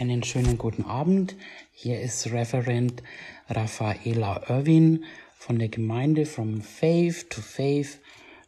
Einen 0.00 0.22
schönen 0.22 0.56
guten 0.56 0.86
Abend. 0.86 1.36
Hier 1.74 2.00
ist 2.00 2.32
Referent 2.32 3.02
Raffaela 3.50 4.48
Irwin 4.48 5.04
von 5.36 5.58
der 5.58 5.68
Gemeinde 5.68 6.24
From 6.24 6.62
Faith 6.62 7.28
to 7.28 7.42
Faith 7.42 8.00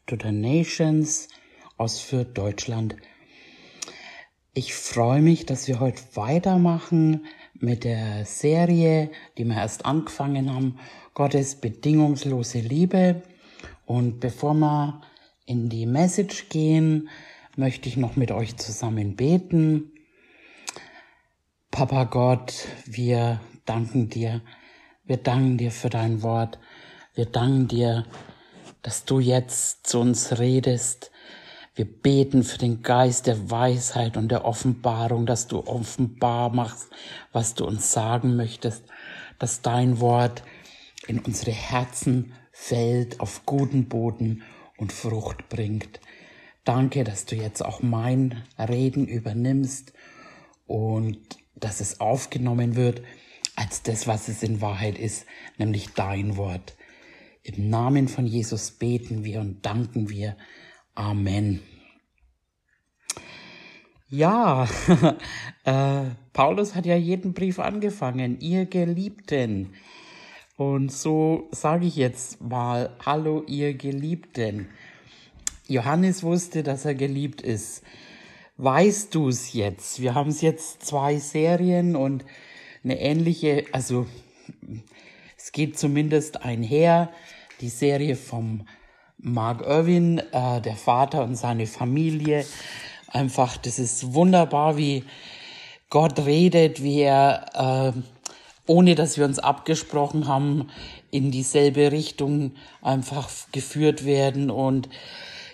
to 0.07 0.17
the 0.17 0.33
Nations 0.33 1.29
aus 1.77 2.01
Fürth, 2.01 2.33
Deutschland. 2.33 2.96
Ich 4.54 4.73
freue 4.73 5.21
mich, 5.21 5.45
dass 5.45 5.69
wir 5.69 5.79
heute 5.79 6.01
weitermachen 6.15 7.27
mit 7.61 7.84
der 7.84 8.25
Serie, 8.25 9.11
die 9.37 9.45
wir 9.45 9.57
erst 9.57 9.84
angefangen 9.84 10.55
haben, 10.55 10.79
Gottes 11.12 11.57
bedingungslose 11.57 12.61
Liebe. 12.61 13.21
Und 13.84 14.21
bevor 14.21 14.55
wir 14.55 15.03
in 15.45 15.69
die 15.69 15.84
Message 15.84 16.48
gehen, 16.48 17.11
möchte 17.59 17.91
ich 17.91 17.98
noch 17.98 18.16
mit 18.16 18.30
euch 18.30 18.57
zusammen 18.57 19.16
beten. 19.16 19.91
Papa 21.83 22.05
Gott, 22.05 22.68
wir 22.86 23.41
danken 23.64 24.09
dir. 24.09 24.40
Wir 25.03 25.17
danken 25.17 25.59
dir 25.59 25.73
für 25.73 25.90
dein 25.90 26.23
Wort. 26.23 26.61
Wir 27.17 27.27
danken 27.27 27.67
dir, 27.67 28.07
dass 28.82 29.04
du 29.04 29.18
jetzt 29.18 29.85
zu 29.89 29.99
uns 29.99 30.39
redest. 30.39 31.11
Wir 31.75 31.85
beten 31.85 32.45
für 32.45 32.59
den 32.59 32.83
Geist 32.83 33.27
der 33.27 33.50
Weisheit 33.50 34.17
und 34.17 34.28
der 34.28 34.45
Offenbarung, 34.45 35.27
dass 35.27 35.48
du 35.48 35.67
offenbar 35.67 36.55
machst, 36.55 36.89
was 37.33 37.55
du 37.55 37.67
uns 37.67 37.91
sagen 37.91 38.37
möchtest, 38.37 38.84
dass 39.41 39.61
dein 39.61 39.98
Wort 39.98 40.45
in 41.09 41.19
unsere 41.19 41.51
Herzen 41.51 42.33
fällt, 42.53 43.19
auf 43.19 43.45
guten 43.45 43.89
Boden 43.89 44.45
und 44.77 44.92
Frucht 44.92 45.48
bringt. 45.48 45.98
Danke, 46.62 47.03
dass 47.03 47.25
du 47.25 47.34
jetzt 47.34 47.61
auch 47.61 47.83
mein 47.83 48.45
Reden 48.56 49.09
übernimmst 49.09 49.92
und 50.72 51.19
dass 51.55 51.83
es 51.83 52.00
aufgenommen 52.00 52.77
wird 52.77 53.03
als 53.56 53.83
das, 53.83 54.06
was 54.06 54.28
es 54.28 54.42
in 54.42 54.62
Wahrheit 54.62 54.98
ist, 54.98 55.27
nämlich 55.59 55.91
dein 55.91 56.39
Wort. 56.39 56.75
Im 57.42 57.69
Namen 57.69 58.09
von 58.09 58.27
Jesus 58.27 58.70
beten 58.70 59.23
wir 59.23 59.41
und 59.41 59.67
danken 59.67 60.09
wir. 60.09 60.34
Amen. 60.95 61.61
Ja, 64.09 64.67
äh, 65.65 66.05
Paulus 66.33 66.75
hat 66.75 66.87
ja 66.87 66.97
jeden 66.97 67.34
Brief 67.34 67.59
angefangen, 67.59 68.41
ihr 68.41 68.65
Geliebten. 68.65 69.75
Und 70.56 70.91
so 70.91 71.50
sage 71.50 71.84
ich 71.84 71.97
jetzt 71.97 72.41
mal, 72.41 72.97
hallo 73.05 73.45
ihr 73.47 73.75
Geliebten. 73.75 74.70
Johannes 75.69 76.23
wusste, 76.23 76.62
dass 76.62 76.87
er 76.87 76.95
geliebt 76.95 77.43
ist 77.43 77.83
weißt 78.63 79.13
du 79.15 79.29
es 79.29 79.53
jetzt? 79.55 80.01
Wir 80.01 80.15
haben 80.15 80.31
es 80.31 80.41
jetzt 80.41 80.87
zwei 80.87 81.19
Serien 81.19 81.97
und 81.97 82.25
eine 82.85 83.01
ähnliche, 83.01 83.65
also 83.73 84.07
es 85.37 85.51
geht 85.51 85.77
zumindest 85.77 86.45
einher, 86.45 87.11
die 87.61 87.69
Serie 87.69 88.15
vom 88.15 88.67
Mark 89.19 89.63
Irwin, 89.63 90.19
äh, 90.19 90.61
der 90.61 90.77
Vater 90.77 91.25
und 91.25 91.35
seine 91.35 91.67
Familie. 91.67 92.45
Einfach, 93.09 93.57
das 93.57 93.81
ist 93.81 94.15
wunderbar, 94.15 94.77
wie 94.77 95.05
Gott 95.91 96.21
redet, 96.21 96.85
wie 96.85 97.01
er, 97.01 97.95
äh, 97.95 98.01
ohne 98.67 98.95
dass 98.95 99.19
wir 99.19 99.25
uns 99.25 99.41
abgesprochen 99.41 100.29
haben, 100.29 100.69
in 101.11 101.33
dieselbe 101.33 101.91
Richtung 101.91 102.53
einfach 102.81 103.29
geführt 103.51 104.05
werden 104.05 104.51
und 104.51 104.89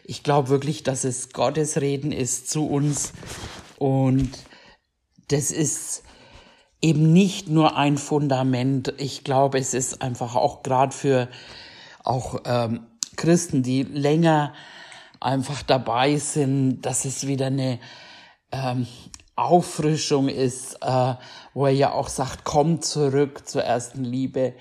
ich 0.08 0.22
glaube 0.22 0.48
wirklich, 0.48 0.82
dass 0.82 1.04
es 1.04 1.34
Gottes 1.34 1.82
Reden 1.82 2.12
ist 2.12 2.50
zu 2.50 2.66
uns 2.66 3.12
und 3.78 4.30
das 5.28 5.50
ist 5.50 6.02
eben 6.80 7.12
nicht 7.12 7.50
nur 7.50 7.76
ein 7.76 7.98
Fundament. 7.98 8.94
Ich 8.96 9.22
glaube, 9.22 9.58
es 9.58 9.74
ist 9.74 10.00
einfach 10.00 10.34
auch 10.34 10.62
gerade 10.62 10.94
für 10.94 11.28
auch 12.04 12.40
ähm, 12.46 12.86
Christen, 13.16 13.62
die 13.62 13.82
länger 13.82 14.54
einfach 15.20 15.62
dabei 15.62 16.16
sind, 16.16 16.80
dass 16.80 17.04
es 17.04 17.26
wieder 17.26 17.48
eine 17.48 17.78
ähm, 18.50 18.86
Auffrischung 19.36 20.30
ist, 20.30 20.78
äh, 20.80 21.14
wo 21.52 21.66
er 21.66 21.72
ja 21.72 21.92
auch 21.92 22.08
sagt, 22.08 22.44
komm 22.44 22.80
zurück 22.80 23.46
zur 23.46 23.62
ersten 23.62 24.04
Liebe 24.04 24.54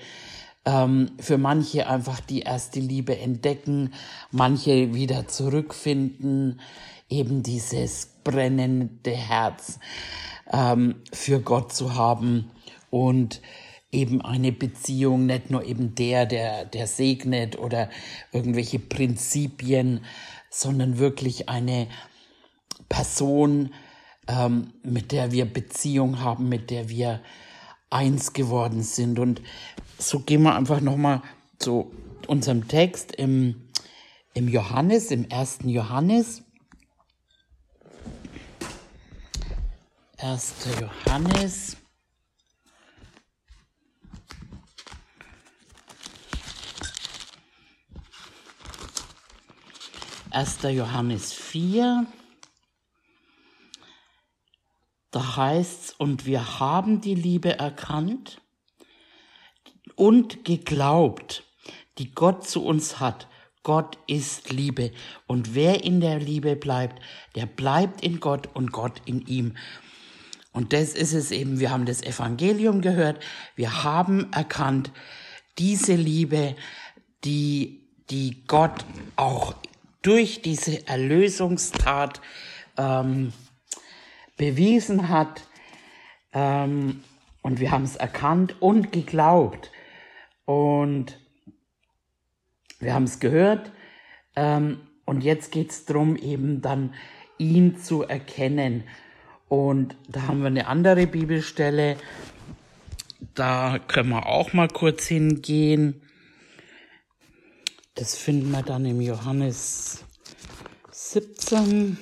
ähm, 0.68 1.12
für 1.18 1.38
manche 1.38 1.88
einfach 1.88 2.20
die 2.20 2.40
erste 2.40 2.78
Liebe 2.78 3.18
entdecken, 3.18 3.94
manche 4.30 4.92
wieder 4.94 5.26
zurückfinden, 5.26 6.60
eben 7.08 7.42
dieses 7.42 8.10
brennende 8.22 9.12
Herz 9.12 9.78
ähm, 10.52 10.96
für 11.10 11.40
Gott 11.40 11.72
zu 11.72 11.94
haben 11.94 12.50
und 12.90 13.40
eben 13.90 14.20
eine 14.20 14.52
Beziehung, 14.52 15.24
nicht 15.24 15.50
nur 15.50 15.64
eben 15.64 15.94
der, 15.94 16.26
der, 16.26 16.66
der 16.66 16.86
segnet 16.86 17.58
oder 17.58 17.88
irgendwelche 18.32 18.78
Prinzipien, 18.78 20.04
sondern 20.50 20.98
wirklich 20.98 21.48
eine 21.48 21.86
Person, 22.90 23.72
ähm, 24.26 24.74
mit 24.82 25.12
der 25.12 25.32
wir 25.32 25.46
Beziehung 25.46 26.20
haben, 26.20 26.50
mit 26.50 26.68
der 26.68 26.90
wir 26.90 27.20
eins 27.88 28.34
geworden 28.34 28.82
sind. 28.82 29.18
Und 29.18 29.40
so 29.98 30.20
gehen 30.20 30.42
wir 30.42 30.54
einfach 30.54 30.80
nochmal 30.80 31.22
zu 31.58 31.92
unserem 32.28 32.68
Text 32.68 33.12
im, 33.12 33.68
im 34.32 34.48
Johannes, 34.48 35.10
im 35.10 35.28
ersten 35.28 35.68
Johannes. 35.68 36.42
1. 40.18 40.54
Johannes. 40.80 41.76
Erster 50.30 50.70
Johannes 50.70 51.32
4. 51.32 52.06
Da 55.10 55.36
heißt's, 55.36 55.94
und 55.98 56.26
wir 56.26 56.60
haben 56.60 57.00
die 57.00 57.14
Liebe 57.14 57.58
erkannt 57.58 58.40
und 59.98 60.44
geglaubt, 60.44 61.44
die 61.98 62.12
Gott 62.12 62.48
zu 62.48 62.64
uns 62.64 63.00
hat. 63.00 63.28
Gott 63.62 63.98
ist 64.06 64.50
Liebe. 64.50 64.92
Und 65.26 65.54
wer 65.54 65.84
in 65.84 66.00
der 66.00 66.18
Liebe 66.18 66.56
bleibt, 66.56 67.02
der 67.34 67.46
bleibt 67.46 68.02
in 68.02 68.20
Gott 68.20 68.48
und 68.54 68.72
Gott 68.72 69.02
in 69.04 69.26
ihm. 69.26 69.56
Und 70.52 70.72
das 70.72 70.94
ist 70.94 71.12
es 71.12 71.30
eben, 71.32 71.60
wir 71.60 71.70
haben 71.70 71.84
das 71.84 72.02
Evangelium 72.02 72.80
gehört, 72.80 73.22
wir 73.56 73.84
haben 73.84 74.32
erkannt, 74.32 74.92
diese 75.58 75.94
Liebe, 75.94 76.56
die, 77.24 77.82
die 78.10 78.44
Gott 78.46 78.84
auch 79.16 79.54
durch 80.02 80.40
diese 80.40 80.86
Erlösungstat 80.86 82.20
ähm, 82.76 83.32
bewiesen 84.36 85.08
hat. 85.08 85.42
Ähm, 86.32 87.02
und 87.42 87.60
wir 87.60 87.70
haben 87.70 87.84
es 87.84 87.96
erkannt 87.96 88.56
und 88.60 88.92
geglaubt. 88.92 89.70
Und 90.48 91.20
wir 92.80 92.94
haben 92.94 93.04
es 93.04 93.20
gehört. 93.20 93.70
Ähm, 94.34 94.80
und 95.04 95.22
jetzt 95.22 95.52
geht 95.52 95.70
es 95.70 95.84
darum, 95.84 96.16
eben 96.16 96.62
dann 96.62 96.94
ihn 97.36 97.76
zu 97.76 98.02
erkennen. 98.04 98.84
Und 99.50 99.94
da 100.08 100.22
haben 100.22 100.40
wir 100.40 100.46
eine 100.46 100.66
andere 100.66 101.06
Bibelstelle. 101.06 101.98
Da 103.34 103.78
können 103.78 104.08
wir 104.08 104.24
auch 104.24 104.54
mal 104.54 104.68
kurz 104.68 105.06
hingehen. 105.06 106.00
Das 107.94 108.16
finden 108.16 108.50
wir 108.50 108.62
dann 108.62 108.86
im 108.86 109.02
Johannes 109.02 110.02
17. 110.92 111.98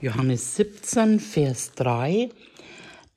Johannes 0.00 0.56
17, 0.56 1.20
Vers 1.20 1.74
3. 1.76 2.30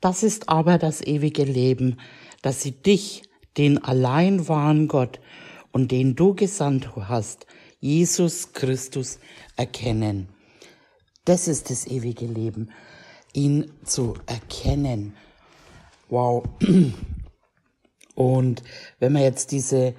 Das 0.03 0.21
ist 0.21 0.49
aber 0.49 0.77
das 0.77 0.99
ewige 0.99 1.45
Leben, 1.45 1.97
dass 2.41 2.61
sie 2.61 2.71
dich, 2.71 3.23
den 3.55 3.81
allein 3.81 4.49
wahren 4.49 4.89
Gott 4.89 5.21
und 5.71 5.93
den 5.93 6.17
du 6.17 6.35
gesandt 6.35 6.93
hast, 6.97 7.47
Jesus 7.79 8.51
Christus, 8.51 9.19
erkennen. 9.55 10.27
Das 11.23 11.47
ist 11.47 11.69
das 11.69 11.87
ewige 11.87 12.25
Leben, 12.25 12.69
ihn 13.31 13.71
zu 13.85 14.15
erkennen. 14.25 15.15
Wow. 16.09 16.43
Und 18.15 18.61
wenn 18.99 19.13
wir 19.13 19.21
jetzt 19.21 19.53
diese 19.53 19.95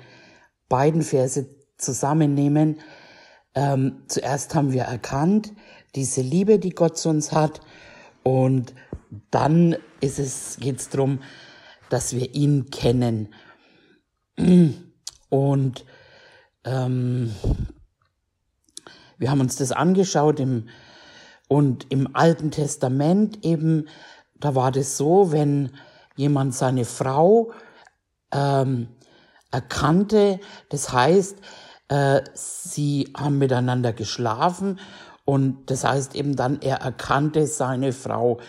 beiden 0.68 1.00
Verse 1.00 1.48
zusammennehmen, 1.78 2.78
ähm, 3.54 4.02
zuerst 4.08 4.54
haben 4.54 4.74
wir 4.74 4.82
erkannt, 4.82 5.54
diese 5.94 6.20
Liebe, 6.20 6.58
die 6.58 6.74
Gott 6.74 6.98
zu 6.98 7.08
uns 7.08 7.32
hat, 7.32 7.62
und 8.24 8.74
dann 9.30 9.76
ist 10.00 10.18
es, 10.18 10.56
geht's 10.60 10.88
drum, 10.88 11.20
dass 11.88 12.14
wir 12.14 12.34
ihn 12.34 12.70
kennen. 12.70 13.34
Und 15.28 15.84
ähm, 16.64 17.34
wir 19.18 19.30
haben 19.30 19.40
uns 19.40 19.56
das 19.56 19.72
angeschaut 19.72 20.40
im 20.40 20.68
Und 21.48 21.86
im 21.90 22.16
Alten 22.16 22.50
Testament 22.50 23.44
eben, 23.44 23.88
da 24.40 24.54
war 24.54 24.72
das 24.72 24.96
so, 24.96 25.30
wenn 25.30 25.70
jemand 26.16 26.54
seine 26.54 26.84
Frau 26.84 27.52
ähm, 28.32 28.88
erkannte, 29.50 30.40
das 30.70 30.92
heißt, 30.92 31.36
äh, 31.88 32.22
sie 32.34 33.12
haben 33.16 33.38
miteinander 33.38 33.92
geschlafen 33.92 34.80
und 35.24 35.70
das 35.70 35.84
heißt 35.84 36.14
eben 36.14 36.34
dann, 36.36 36.60
er 36.60 36.78
erkannte 36.78 37.46
seine 37.46 37.92
Frau. 37.92 38.40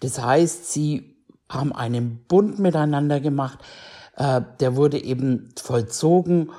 Das 0.00 0.22
heißt, 0.22 0.72
sie 0.72 1.16
haben 1.48 1.72
einen 1.72 2.24
Bund 2.26 2.58
miteinander 2.58 3.20
gemacht, 3.20 3.58
äh, 4.16 4.40
der 4.60 4.76
wurde 4.76 5.02
eben 5.02 5.48
vollzogen 5.60 6.50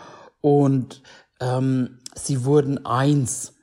und 0.41 1.01
ähm, 1.39 1.99
sie 2.15 2.45
wurden 2.45 2.85
eins. 2.85 3.53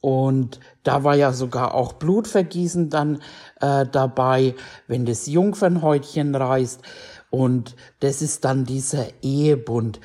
Und 0.00 0.60
da 0.82 1.04
war 1.04 1.14
ja 1.14 1.32
sogar 1.32 1.74
auch 1.74 1.94
Blutvergießen 1.94 2.88
dann 2.88 3.20
äh, 3.60 3.84
dabei, 3.86 4.54
wenn 4.86 5.04
das 5.04 5.26
Jungfernhäutchen 5.26 6.34
reißt. 6.34 6.80
Und 7.28 7.76
das 8.00 8.22
ist 8.22 8.44
dann 8.46 8.64
dieser 8.64 9.06
Ehebund. 9.22 10.00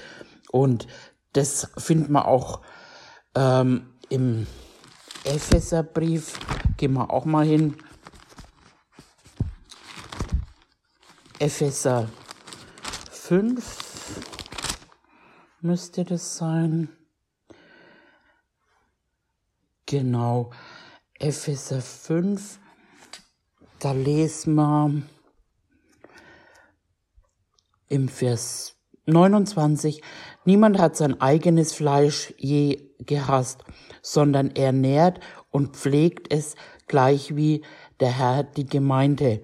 Und 0.52 0.88
das 1.32 1.70
findet 1.78 2.10
man 2.10 2.24
auch 2.24 2.62
ähm, 3.36 3.88
im 4.10 4.48
Epheserbrief. 5.24 6.40
Gehen 6.78 6.94
wir 6.94 7.12
auch 7.12 7.26
mal 7.26 7.46
hin. 7.46 7.76
Epheser 11.38 12.08
5 13.12 14.22
müsste 15.60 16.06
das 16.06 16.38
sein. 16.38 16.88
Genau, 19.86 20.52
Epheser 21.20 21.82
5, 21.82 22.58
da 23.80 23.92
lesen 23.92 24.56
wir 24.56 25.02
im 27.90 28.08
Vers 28.08 28.78
29, 29.06 30.02
niemand 30.46 30.80
hat 30.80 30.96
sein 30.96 31.20
eigenes 31.20 31.74
Fleisch 31.74 32.34
je 32.38 32.92
gehasst, 33.00 33.66
sondern 34.02 34.52
er 34.52 34.72
nährt 34.72 35.20
und 35.52 35.76
pflegt 35.76 36.32
es 36.34 36.56
gleich 36.88 37.36
wie 37.36 37.66
der 38.00 38.18
Herr 38.18 38.44
die 38.44 38.66
Gemeinde. 38.66 39.44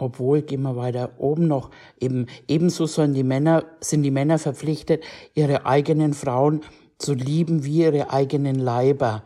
Obwohl, 0.00 0.42
gehen 0.42 0.62
wir 0.62 0.76
weiter 0.76 1.10
oben 1.18 1.48
noch, 1.48 1.70
eben, 1.98 2.26
ebenso 2.46 2.86
sollen 2.86 3.14
die 3.14 3.24
Männer, 3.24 3.64
sind 3.80 4.04
die 4.04 4.12
Männer 4.12 4.38
verpflichtet, 4.38 5.02
ihre 5.34 5.66
eigenen 5.66 6.14
Frauen 6.14 6.60
zu 6.98 7.14
lieben 7.14 7.64
wie 7.64 7.82
ihre 7.82 8.10
eigenen 8.10 8.54
Leiber. 8.54 9.24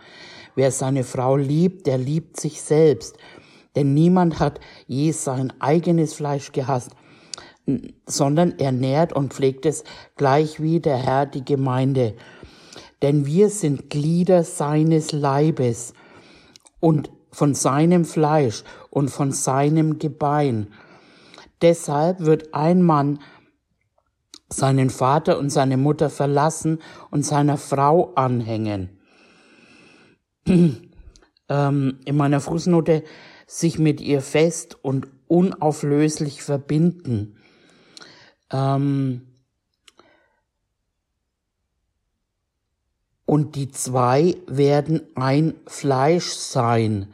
Wer 0.55 0.71
seine 0.71 1.05
Frau 1.05 1.37
liebt, 1.37 1.87
der 1.87 1.99
liebt 1.99 2.41
sich 2.41 2.63
selbst. 2.63 3.19
Denn 3.77 3.93
niemand 3.93 4.41
hat 4.41 4.61
je 4.87 5.13
sein 5.13 5.53
eigenes 5.61 6.15
Fleisch 6.15 6.53
gehasst, 6.53 6.93
sondern 8.07 8.59
er 8.59 8.73
nährt 8.73 9.13
und 9.13 9.35
pflegt 9.35 9.67
es 9.67 9.85
gleich 10.17 10.63
wie 10.63 10.81
der 10.81 10.97
Herr 10.97 11.27
die 11.27 11.45
Gemeinde. 11.45 12.15
Denn 13.03 13.27
wir 13.27 13.51
sind 13.51 13.91
Glieder 13.91 14.43
seines 14.43 15.13
Leibes 15.13 15.93
und 16.81 17.11
von 17.33 17.55
seinem 17.55 18.05
Fleisch 18.05 18.63
und 18.91 19.09
von 19.09 19.33
seinem 19.33 19.99
Gebein. 19.99 20.69
Deshalb 21.63 22.21
wird 22.21 22.55
ein 22.55 22.83
Mann 22.83 23.19
seinen 24.49 24.91
Vater 24.91 25.39
und 25.39 25.51
seine 25.51 25.77
Mutter 25.77 26.11
verlassen 26.11 26.79
und 27.11 27.25
seiner 27.25 27.57
Frau 27.57 28.13
anhängen. 28.15 28.99
ähm, 30.47 31.99
in 32.05 32.17
meiner 32.17 32.41
Fußnote 32.41 33.05
sich 33.47 33.79
mit 33.79 34.01
ihr 34.01 34.21
fest 34.21 34.77
und 34.83 35.09
unauflöslich 35.29 36.43
verbinden. 36.43 37.37
Ähm, 38.53 39.32
und 43.33 43.55
die 43.55 43.71
zwei 43.71 44.37
werden 44.47 45.01
ein 45.15 45.55
Fleisch 45.67 46.33
sein. 46.33 47.07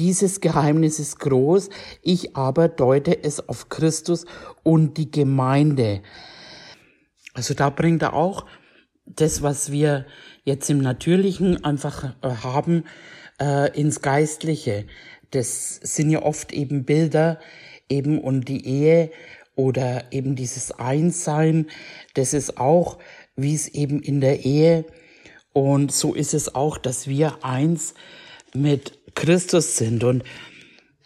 Dieses 0.00 0.40
Geheimnis 0.40 0.98
ist 0.98 1.20
groß, 1.20 1.70
ich 2.02 2.34
aber 2.34 2.66
deute 2.66 3.22
es 3.22 3.48
auf 3.48 3.68
Christus 3.68 4.26
und 4.64 4.98
die 4.98 5.12
Gemeinde. 5.12 6.02
Also 7.34 7.54
da 7.54 7.70
bringt 7.70 8.02
er 8.02 8.14
auch 8.14 8.46
das, 9.06 9.42
was 9.42 9.70
wir 9.70 10.06
jetzt 10.42 10.68
im 10.70 10.78
Natürlichen 10.78 11.64
einfach 11.64 12.16
äh, 12.22 12.30
haben, 12.30 12.82
äh, 13.40 13.70
ins 13.80 14.02
Geistliche. 14.02 14.86
Das 15.30 15.76
sind 15.76 16.10
ja 16.10 16.22
oft 16.22 16.52
eben 16.52 16.84
Bilder 16.84 17.38
eben 17.88 18.20
und 18.20 18.48
die 18.48 18.66
Ehe 18.66 19.12
oder 19.54 20.12
eben 20.12 20.34
dieses 20.34 20.72
Einssein, 20.72 21.68
das 22.14 22.34
ist 22.34 22.58
auch, 22.58 22.98
wie 23.36 23.54
es 23.54 23.68
eben 23.68 24.00
in 24.00 24.20
der 24.20 24.44
Ehe 24.44 24.84
und 25.54 25.92
so 25.92 26.14
ist 26.14 26.34
es 26.34 26.54
auch, 26.54 26.76
dass 26.76 27.06
wir 27.08 27.42
eins 27.42 27.94
mit 28.52 28.98
Christus 29.14 29.78
sind 29.78 30.04
und 30.04 30.24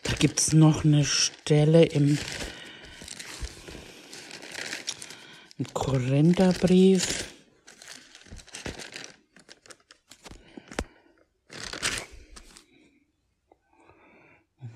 da 0.02 0.12
gibt's 0.14 0.52
noch 0.52 0.84
eine 0.84 1.04
Stelle 1.04 1.84
im 1.84 2.18
Ein 5.58 5.66
Korintherbrief. 5.74 7.24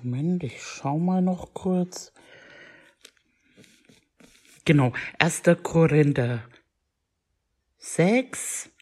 Moment, 0.03 0.43
ich 0.43 0.61
schau 0.61 0.99
mal 0.99 1.21
noch 1.21 1.53
kurz. 1.53 2.11
Genau, 4.65 4.91
1. 5.19 5.43
Korinther 5.63 6.43
6. 7.77 8.72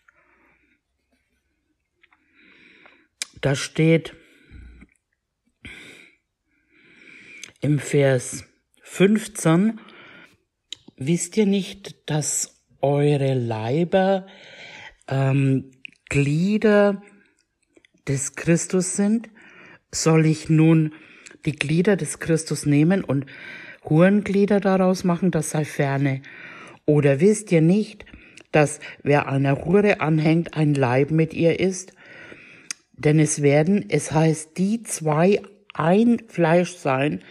Da 3.41 3.55
steht 3.55 4.15
im 7.59 7.79
Vers 7.79 8.45
15, 8.83 9.79
wisst 10.97 11.37
ihr 11.37 11.47
nicht, 11.47 12.07
dass 12.07 12.63
eure 12.81 13.33
Leiber 13.33 14.27
ähm, 15.07 15.71
Glieder 16.07 17.01
des 18.07 18.35
Christus 18.35 18.95
sind? 18.95 19.29
Soll 19.91 20.27
ich 20.27 20.49
nun 20.49 20.93
die 21.45 21.53
Glieder 21.55 21.95
des 21.95 22.19
Christus 22.19 22.67
nehmen 22.67 23.03
und 23.03 23.25
Hurenglieder 23.83 24.59
daraus 24.59 25.03
machen? 25.03 25.31
Das 25.31 25.49
sei 25.49 25.65
ferne. 25.65 26.21
Oder 26.85 27.19
wisst 27.19 27.51
ihr 27.51 27.61
nicht, 27.61 28.05
dass 28.51 28.79
wer 29.01 29.27
einer 29.27 29.65
Hure 29.65 29.99
anhängt, 29.99 30.55
ein 30.55 30.75
Leib 30.75 31.09
mit 31.09 31.33
ihr 31.33 31.59
ist? 31.59 31.93
Denn 33.03 33.19
es 33.19 33.41
werden, 33.41 33.85
es 33.89 34.11
heißt, 34.11 34.57
die 34.57 34.83
zwei 34.83 35.41
ein 35.73 36.21
Fleisch 36.27 36.75
sein, 36.75 37.21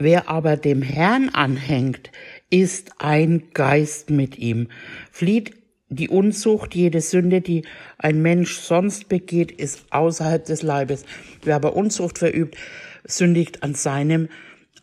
Wer 0.00 0.28
aber 0.28 0.56
dem 0.56 0.80
Herrn 0.80 1.28
anhängt, 1.30 2.12
ist 2.50 2.92
ein 2.98 3.50
Geist 3.52 4.10
mit 4.10 4.38
ihm. 4.38 4.68
Flieht 5.10 5.56
die 5.88 6.08
Unzucht, 6.08 6.76
jede 6.76 7.00
Sünde, 7.00 7.40
die 7.40 7.64
ein 7.98 8.22
Mensch 8.22 8.58
sonst 8.58 9.08
begeht, 9.08 9.50
ist 9.50 9.86
außerhalb 9.90 10.44
des 10.44 10.62
Leibes. 10.62 11.04
Wer 11.42 11.56
aber 11.56 11.74
Unzucht 11.74 12.18
verübt, 12.18 12.56
sündigt 13.04 13.64
an 13.64 13.74
seinem 13.74 14.28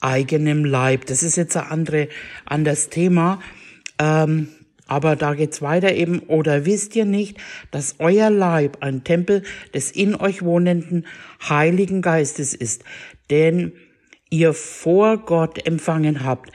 eigenen 0.01 0.65
Leib. 0.65 1.05
Das 1.05 1.23
ist 1.23 1.37
jetzt 1.37 1.55
ein 1.55 1.67
andere, 1.67 2.09
anderes 2.45 2.89
Thema. 2.89 3.39
Ähm, 3.99 4.49
aber 4.87 5.15
da 5.15 5.33
geht's 5.33 5.61
weiter 5.61 5.93
eben. 5.93 6.19
Oder 6.19 6.65
wisst 6.65 6.95
ihr 6.95 7.05
nicht, 7.05 7.37
dass 7.71 7.95
euer 7.99 8.29
Leib 8.29 8.77
ein 8.81 9.03
Tempel 9.03 9.43
des 9.73 9.91
in 9.91 10.15
euch 10.15 10.43
wohnenden 10.43 11.05
Heiligen 11.47 12.01
Geistes 12.01 12.53
ist? 12.53 12.83
Denn 13.29 13.73
ihr 14.29 14.53
vor 14.53 15.17
Gott 15.17 15.65
empfangen 15.65 16.23
habt, 16.23 16.51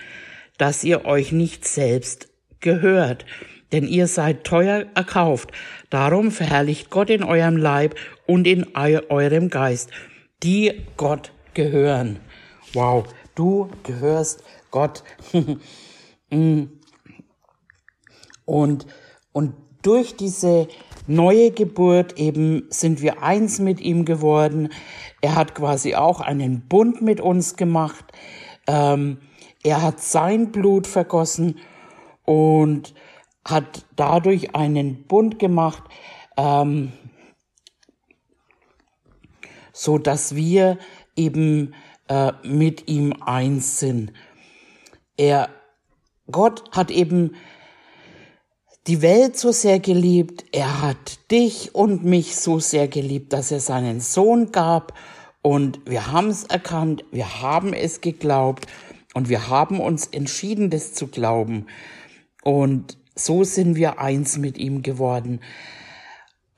dass 0.59 0.85
ihr 0.85 1.05
euch 1.07 1.33
nicht 1.33 1.67
selbst 1.67 2.29
gehört, 2.61 3.25
denn 3.73 3.87
ihr 3.87 4.07
seid 4.07 4.45
teuer 4.45 4.87
erkauft. 4.95 5.51
Darum 5.89 6.31
verherrlicht 6.31 6.91
Gott 6.91 7.11
in 7.11 7.23
eurem 7.23 7.57
Leib 7.57 7.95
und 8.27 8.47
in 8.47 8.75
eurem 8.75 9.49
Geist, 9.49 9.91
die 10.43 10.83
Gott 10.97 11.33
gehören. 11.55 12.21
Wow, 12.75 13.07
du 13.35 13.71
gehörst 13.83 14.45
Gott. 14.71 15.03
Mm. 16.33 16.67
Und, 18.51 18.87
und 19.33 19.55
durch 19.83 20.17
diese 20.17 20.67
neue 21.07 21.53
Geburt 21.53 22.19
eben 22.19 22.67
sind 22.71 23.01
wir 23.01 23.23
eins 23.23 23.61
mit 23.61 23.81
ihm 23.81 24.05
geworden. 24.05 24.71
Er 25.21 25.37
hat 25.37 25.55
quasi 25.55 25.95
auch 25.95 26.21
einen 26.21 26.67
Bund 26.67 27.01
mit 27.01 27.21
uns 27.21 27.55
gemacht. 27.55 28.05
Ähm, 28.67 29.19
er 29.63 29.83
hat 29.83 30.01
sein 30.01 30.51
Blut 30.51 30.89
vergossen 30.89 31.61
und 32.25 32.93
hat 33.47 33.87
dadurch 33.95 34.57
einen 34.57 35.07
Bund 35.07 35.39
gemacht, 35.39 35.85
ähm, 36.37 36.93
so 39.73 39.97
dass 39.97 40.35
wir 40.35 40.77
eben 41.15 41.73
äh, 42.09 42.33
mit 42.43 42.89
ihm 42.89 43.15
eins 43.25 43.79
sind. 43.79 44.13
Er, 45.17 45.51
Gott 46.29 46.77
hat 46.77 46.91
eben 46.91 47.37
die 48.91 49.03
Welt 49.03 49.39
so 49.39 49.53
sehr 49.53 49.79
geliebt, 49.79 50.47
er 50.51 50.83
hat 50.83 51.31
dich 51.31 51.77
und 51.77 52.03
mich 52.03 52.35
so 52.35 52.59
sehr 52.59 52.89
geliebt, 52.89 53.33
dass 53.33 53.53
er 53.53 53.61
seinen 53.61 54.01
Sohn 54.01 54.51
gab 54.51 54.99
und 55.43 55.79
wir 55.89 56.11
haben 56.11 56.29
es 56.29 56.43
erkannt, 56.43 57.05
wir 57.13 57.41
haben 57.41 57.73
es 57.73 58.01
geglaubt 58.01 58.67
und 59.15 59.29
wir 59.29 59.47
haben 59.47 59.79
uns 59.79 60.09
entschieden, 60.09 60.71
das 60.71 60.93
zu 60.93 61.07
glauben. 61.07 61.67
Und 62.43 62.99
so 63.15 63.45
sind 63.45 63.77
wir 63.77 64.01
eins 64.01 64.39
mit 64.39 64.59
ihm 64.59 64.83
geworden. 64.83 65.39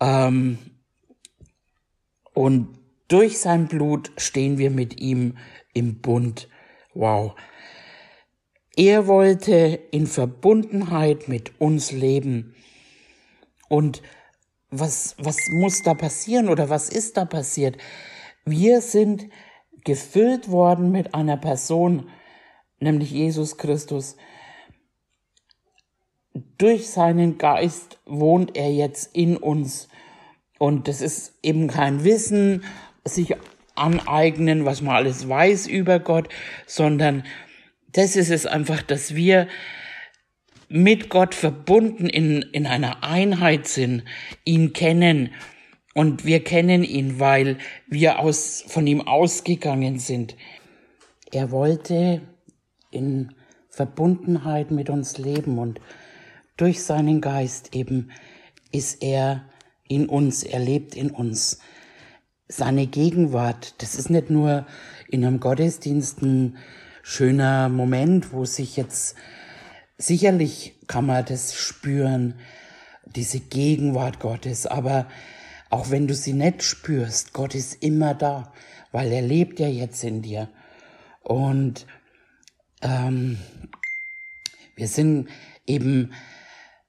Ähm, 0.00 0.56
und 2.32 2.78
durch 3.08 3.40
sein 3.40 3.68
Blut 3.68 4.10
stehen 4.16 4.56
wir 4.56 4.70
mit 4.70 4.98
ihm 5.02 5.36
im 5.74 6.00
Bund. 6.00 6.48
Wow. 6.94 7.34
Er 8.76 9.06
wollte 9.06 9.78
in 9.90 10.06
Verbundenheit 10.06 11.28
mit 11.28 11.60
uns 11.60 11.92
leben. 11.92 12.54
Und 13.68 14.02
was, 14.70 15.14
was 15.18 15.36
muss 15.50 15.82
da 15.82 15.94
passieren 15.94 16.48
oder 16.48 16.70
was 16.70 16.88
ist 16.88 17.18
da 17.18 17.26
passiert? 17.26 17.76
Wir 18.44 18.80
sind 18.80 19.28
gefüllt 19.84 20.50
worden 20.50 20.90
mit 20.90 21.14
einer 21.14 21.36
Person, 21.36 22.08
nämlich 22.80 23.10
Jesus 23.10 23.58
Christus. 23.58 24.16
Durch 26.56 26.88
seinen 26.88 27.36
Geist 27.36 27.98
wohnt 28.06 28.56
er 28.56 28.72
jetzt 28.72 29.14
in 29.14 29.36
uns. 29.36 29.88
Und 30.58 30.88
das 30.88 31.02
ist 31.02 31.34
eben 31.42 31.68
kein 31.68 32.04
Wissen, 32.04 32.64
sich 33.04 33.36
aneignen, 33.74 34.64
was 34.64 34.80
man 34.80 34.96
alles 34.96 35.28
weiß 35.28 35.66
über 35.66 35.98
Gott, 35.98 36.28
sondern 36.66 37.24
das 37.92 38.16
ist 38.16 38.30
es 38.30 38.46
einfach, 38.46 38.82
dass 38.82 39.14
wir 39.14 39.49
mit 40.68 41.11
Gott 41.11 41.34
verbunden 41.34 42.06
in, 42.06 42.42
in 42.52 42.66
einer 42.66 43.02
Einheit 43.02 43.66
sind, 43.66 44.04
ihn 44.44 44.72
kennen 44.72 45.30
und 45.94 46.25
wir 46.25 46.42
kennen 46.42 46.82
ihn, 46.82 47.20
weil 47.20 47.58
wir 47.87 48.20
aus, 48.20 48.64
von 48.66 48.87
ihm 48.87 49.02
ausgegangen 49.02 49.99
sind. 49.99 50.37
Er 51.30 51.50
wollte 51.50 52.22
in 52.90 53.34
Verbundenheit 53.68 54.70
mit 54.70 54.88
uns 54.88 55.18
leben 55.18 55.58
und 55.58 55.80
durch 56.56 56.82
seinen 56.82 57.20
Geist 57.20 57.75
eben 57.75 58.11
ist 58.70 59.02
er 59.02 59.44
in 59.88 60.08
uns, 60.08 60.42
er 60.42 60.61
lebt 60.61 60.94
in 60.94 61.11
uns. 61.11 61.58
Seine 62.49 62.87
Gegenwart, 62.87 63.75
das 63.82 63.94
ist 63.94 64.11
nicht 64.11 64.30
nur 64.30 64.66
in 65.08 65.25
einem 65.25 65.40
Gottesdienst 65.40 66.22
ein 66.22 66.56
schöner 67.02 67.68
Moment, 67.68 68.32
wo 68.32 68.44
sich 68.44 68.76
jetzt 68.76 69.16
sicherlich 69.99 70.75
kann 70.87 71.06
man 71.06 71.25
das 71.25 71.54
spüren, 71.54 72.35
diese 73.04 73.40
Gegenwart 73.40 74.21
Gottes, 74.21 74.66
aber 74.66 75.09
auch 75.71 75.90
wenn 75.90 76.06
du 76.06 76.14
sie 76.14 76.32
nicht 76.32 76.62
spürst, 76.62 77.32
Gott 77.32 77.54
ist 77.54 77.82
immer 77.82 78.14
da, 78.14 78.52
weil 78.92 79.11
er 79.11 79.23
lebt 79.23 79.59
ja 79.59 79.68
jetzt 79.68 80.04
in 80.04 80.23
dir. 80.23 80.49
Und 81.23 81.87
ähm, 82.82 83.38
wir 84.76 84.88
sind 84.88 85.28
eben 85.66 86.12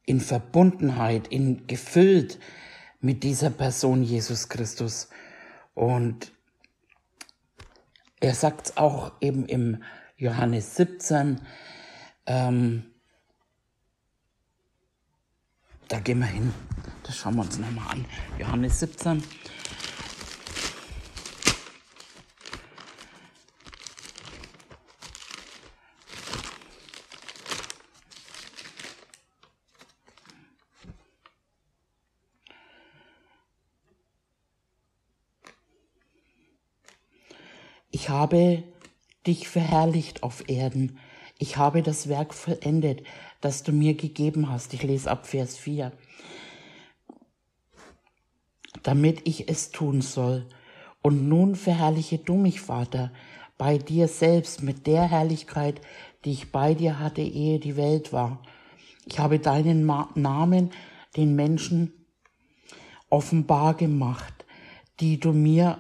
in 0.06 0.20
Verbundenheit, 0.20 1.28
in 1.28 1.66
gefüllt 1.68 2.40
mit 3.00 3.24
dieser 3.24 3.50
Person 3.50 4.04
Jesus 4.04 4.50
Christus. 4.50 5.10
Und 5.74 6.34
er 8.20 8.36
sagt 8.36 8.78
auch 8.78 9.14
eben 9.22 9.46
im 9.46 9.84
Johannes 10.16 10.76
17, 10.76 11.42
ähm, 12.28 12.84
da 15.88 16.00
gehen 16.00 16.20
wir 16.20 16.28
hin. 16.28 16.54
Das 17.04 17.18
schauen 17.18 17.36
wir 17.36 17.42
uns 17.42 17.58
nochmal 17.60 17.92
an. 17.92 18.06
Johannes 18.40 18.80
17. 18.80 19.24
Ich 37.96 38.10
habe 38.10 38.64
dich 39.26 39.48
verherrlicht 39.48 40.24
auf 40.24 40.50
Erden. 40.50 41.00
Ich 41.40 41.58
habe 41.58 41.82
das 41.82 42.10
Werk 42.10 42.34
vollendet, 42.34 43.04
das 43.42 43.64
du 43.64 43.72
mir 43.72 43.96
gegeben 43.96 44.50
hast. 44.50 44.74
Ich 44.74 44.84
lese 44.84 45.10
ab 45.10 45.28
Vers 45.28 45.58
4 45.58 45.92
damit 48.82 49.22
ich 49.28 49.50
es 49.50 49.72
tun 49.72 50.02
soll. 50.02 50.48
Und 51.02 51.28
nun 51.28 51.56
verherrliche 51.56 52.18
du 52.18 52.36
mich, 52.36 52.62
Vater, 52.62 53.12
bei 53.58 53.78
dir 53.78 54.08
selbst 54.08 54.64
mit 54.64 54.88
der 54.88 55.10
Herrlichkeit, 55.10 55.82
die 56.26 56.32
ich 56.32 56.52
bei 56.52 56.74
dir 56.74 57.00
hatte, 57.00 57.22
ehe 57.22 57.60
die 57.60 57.78
Welt 57.78 58.14
war. 58.14 58.42
Ich 59.06 59.20
habe 59.20 59.40
deinen 59.40 59.86
Namen 60.16 60.72
den 61.16 61.36
Menschen 61.36 61.94
offenbar 63.10 63.74
gemacht, 63.76 64.46
die 65.00 65.20
du 65.20 65.34
mir 65.34 65.78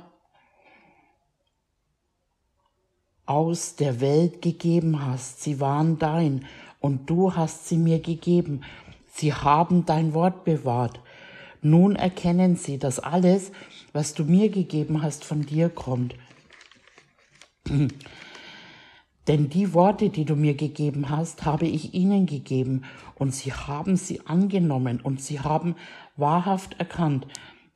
aus 3.25 3.75
der 3.75 4.01
Welt 4.01 4.41
gegeben 4.41 5.05
hast. 5.05 5.41
Sie 5.41 5.59
waren 5.59 5.99
dein 5.99 6.45
und 6.79 7.09
du 7.09 7.35
hast 7.35 7.67
sie 7.67 7.77
mir 7.77 7.99
gegeben. 7.99 8.61
Sie 9.07 9.33
haben 9.33 9.85
dein 9.85 10.13
Wort 10.13 10.43
bewahrt. 10.43 10.99
Nun 11.61 11.95
erkennen 11.95 12.57
sie, 12.57 12.77
dass 12.77 12.99
alles, 12.99 13.51
was 13.93 14.13
du 14.13 14.25
mir 14.25 14.49
gegeben 14.49 15.01
hast, 15.01 15.23
von 15.23 15.45
dir 15.45 15.69
kommt. 15.69 16.15
Denn 19.27 19.49
die 19.49 19.73
Worte, 19.73 20.09
die 20.09 20.25
du 20.25 20.35
mir 20.35 20.55
gegeben 20.55 21.09
hast, 21.09 21.45
habe 21.45 21.65
ich 21.65 21.93
ihnen 21.93 22.25
gegeben, 22.25 22.83
und 23.15 23.33
sie 23.33 23.53
haben 23.53 23.95
sie 23.95 24.19
angenommen, 24.25 24.99
und 24.99 25.21
sie 25.21 25.39
haben 25.39 25.75
wahrhaft 26.17 26.77
erkannt, 26.79 27.25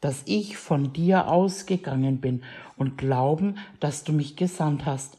dass 0.02 0.24
ich 0.26 0.58
von 0.58 0.92
dir 0.92 1.30
ausgegangen 1.30 2.20
bin, 2.20 2.44
und 2.76 2.98
glauben, 2.98 3.56
dass 3.80 4.04
du 4.04 4.12
mich 4.12 4.36
gesandt 4.36 4.86
hast. 4.86 5.17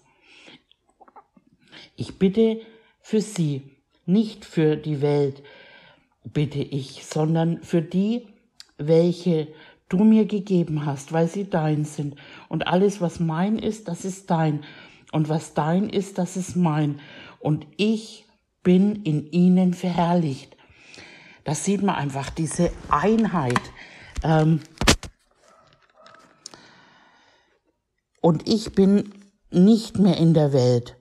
Ich 1.96 2.18
bitte 2.18 2.60
für 3.00 3.20
sie, 3.20 3.76
nicht 4.06 4.44
für 4.44 4.76
die 4.76 5.00
Welt, 5.00 5.42
bitte 6.24 6.60
ich, 6.60 7.04
sondern 7.04 7.62
für 7.62 7.82
die, 7.82 8.28
welche 8.76 9.48
du 9.88 10.04
mir 10.04 10.26
gegeben 10.26 10.84
hast, 10.84 11.12
weil 11.12 11.28
sie 11.28 11.48
dein 11.48 11.84
sind. 11.84 12.16
Und 12.48 12.66
alles, 12.66 13.00
was 13.00 13.20
mein 13.20 13.58
ist, 13.58 13.88
das 13.88 14.04
ist 14.04 14.30
dein. 14.30 14.64
Und 15.12 15.28
was 15.28 15.54
dein 15.54 15.88
ist, 15.88 16.18
das 16.18 16.36
ist 16.36 16.56
mein. 16.56 17.00
Und 17.40 17.66
ich 17.76 18.26
bin 18.62 19.02
in 19.04 19.30
ihnen 19.30 19.72
verherrlicht. 19.72 20.56
Das 21.44 21.64
sieht 21.64 21.82
man 21.82 21.94
einfach, 21.94 22.28
diese 22.28 22.70
Einheit. 22.90 23.60
Ähm 24.22 24.60
und 28.20 28.46
ich 28.46 28.72
bin 28.72 29.14
nicht 29.50 29.98
mehr 29.98 30.18
in 30.18 30.34
der 30.34 30.52
Welt. 30.52 30.97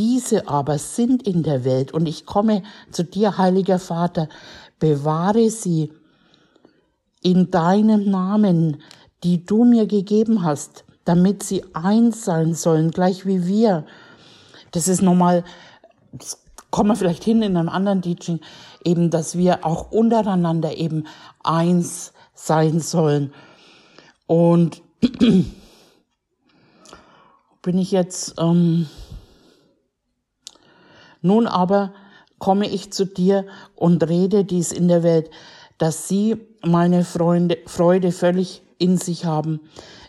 Diese 0.00 0.48
aber 0.48 0.78
sind 0.78 1.24
in 1.24 1.42
der 1.42 1.62
Welt 1.66 1.92
und 1.92 2.08
ich 2.08 2.24
komme 2.24 2.62
zu 2.90 3.04
dir, 3.04 3.36
heiliger 3.36 3.78
Vater, 3.78 4.30
bewahre 4.78 5.50
sie 5.50 5.92
in 7.20 7.50
deinem 7.50 8.10
Namen, 8.10 8.82
die 9.24 9.44
du 9.44 9.64
mir 9.64 9.86
gegeben 9.86 10.42
hast, 10.42 10.86
damit 11.04 11.42
sie 11.42 11.64
eins 11.74 12.24
sein 12.24 12.54
sollen, 12.54 12.92
gleich 12.92 13.26
wie 13.26 13.46
wir. 13.46 13.84
Das 14.70 14.88
ist 14.88 15.02
nochmal, 15.02 15.44
das 16.12 16.42
kommen 16.70 16.88
wir 16.88 16.96
vielleicht 16.96 17.22
hin 17.22 17.42
in 17.42 17.58
einem 17.58 17.68
anderen 17.68 18.00
Teaching, 18.00 18.40
eben, 18.82 19.10
dass 19.10 19.36
wir 19.36 19.66
auch 19.66 19.92
untereinander 19.92 20.78
eben 20.78 21.04
eins 21.44 22.14
sein 22.32 22.80
sollen. 22.80 23.34
Und 24.26 24.80
bin 27.60 27.76
ich 27.76 27.90
jetzt, 27.90 28.36
ähm, 28.38 28.86
nun 31.22 31.46
aber 31.46 31.92
komme 32.38 32.68
ich 32.68 32.92
zu 32.92 33.04
dir 33.04 33.46
und 33.76 34.08
rede 34.08 34.44
dies 34.44 34.72
in 34.72 34.88
der 34.88 35.02
Welt, 35.02 35.30
dass 35.78 36.08
sie 36.08 36.36
meine 36.62 37.04
Freunde, 37.04 37.58
Freude 37.66 38.12
völlig 38.12 38.62
in 38.78 38.96
sich 38.96 39.24
haben. 39.24 39.60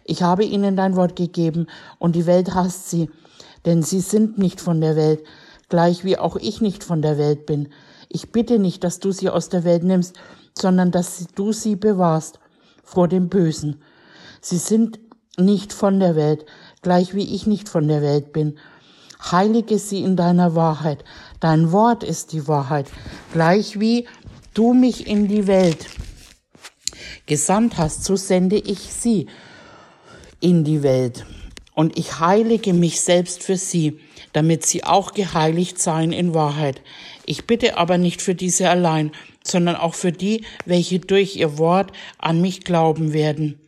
Ich 0.06 0.24
habe 0.24 0.44
ihnen 0.44 0.76
dein 0.76 0.96
Wort 0.96 1.16
gegeben 1.16 1.68
und 2.00 2.16
die 2.16 2.26
Welt 2.26 2.56
hasst 2.56 2.90
sie, 2.90 3.10
denn 3.66 3.84
sie 3.84 4.00
sind 4.00 4.38
nicht 4.38 4.60
von 4.60 4.82
der 4.82 4.96
Welt, 4.96 5.24
gleich 5.70 6.04
wie 6.04 6.18
auch 6.18 6.36
ich 6.36 6.62
nicht 6.62 6.84
von 6.84 7.02
der 7.02 7.18
Welt 7.18 7.46
bin. 7.46 7.70
Ich 8.10 8.32
bitte 8.32 8.60
nicht, 8.60 8.84
dass 8.84 9.00
du 9.00 9.12
sie 9.12 9.30
aus 9.30 9.50
der 9.50 9.64
Welt 9.64 9.84
nimmst, 9.84 10.16
sondern 10.58 10.92
dass 10.92 11.28
du 11.36 11.54
sie 11.54 11.76
bewahrst 11.76 12.40
vor 12.84 13.08
dem 13.08 13.30
Bösen. 13.30 13.82
Sie 14.42 14.58
sind 14.58 15.00
nicht 15.38 15.72
von 15.72 16.00
der 16.00 16.16
Welt, 16.16 16.46
gleich 16.82 17.14
wie 17.14 17.34
ich 17.34 17.48
nicht 17.48 17.70
von 17.70 17.88
der 17.88 18.02
Welt 18.02 18.34
bin. 18.34 18.58
Heilige 19.30 19.78
sie 19.78 20.02
in 20.02 20.16
deiner 20.16 20.56
Wahrheit. 20.56 21.04
Dein 21.40 21.72
Wort 21.72 22.04
ist 22.04 22.34
die 22.34 22.48
Wahrheit, 22.48 22.88
gleich 23.34 23.80
wie 23.80 24.08
du 24.54 24.74
mich 24.74 25.08
in 25.08 25.28
die 25.28 25.48
Welt 25.48 25.88
gesandt 27.26 27.78
hast, 27.78 28.04
so 28.04 28.16
sende 28.16 28.58
ich 28.58 28.80
sie 28.80 29.28
in 30.40 30.64
die 30.64 30.84
Welt. 30.84 31.26
Und 31.74 31.98
ich 31.98 32.20
heilige 32.20 32.74
mich 32.74 33.00
selbst 33.00 33.44
für 33.44 33.56
sie, 33.56 34.00
damit 34.34 34.66
sie 34.66 34.84
auch 34.84 35.14
geheiligt 35.14 35.80
seien 35.80 36.12
in 36.12 36.34
Wahrheit. 36.34 36.82
Ich 37.26 37.48
bitte 37.48 37.78
aber 37.78 37.98
nicht 37.98 38.22
für 38.22 38.36
diese 38.36 38.70
allein, 38.70 39.12
sondern 39.44 39.78
auch 39.78 39.94
für 39.94 40.12
die, 40.12 40.44
welche 40.66 41.00
durch 41.00 41.38
ihr 41.38 41.58
Wort 41.58 41.92
an 42.18 42.42
mich 42.42 42.66
glauben 42.66 43.14
werden. 43.14 43.61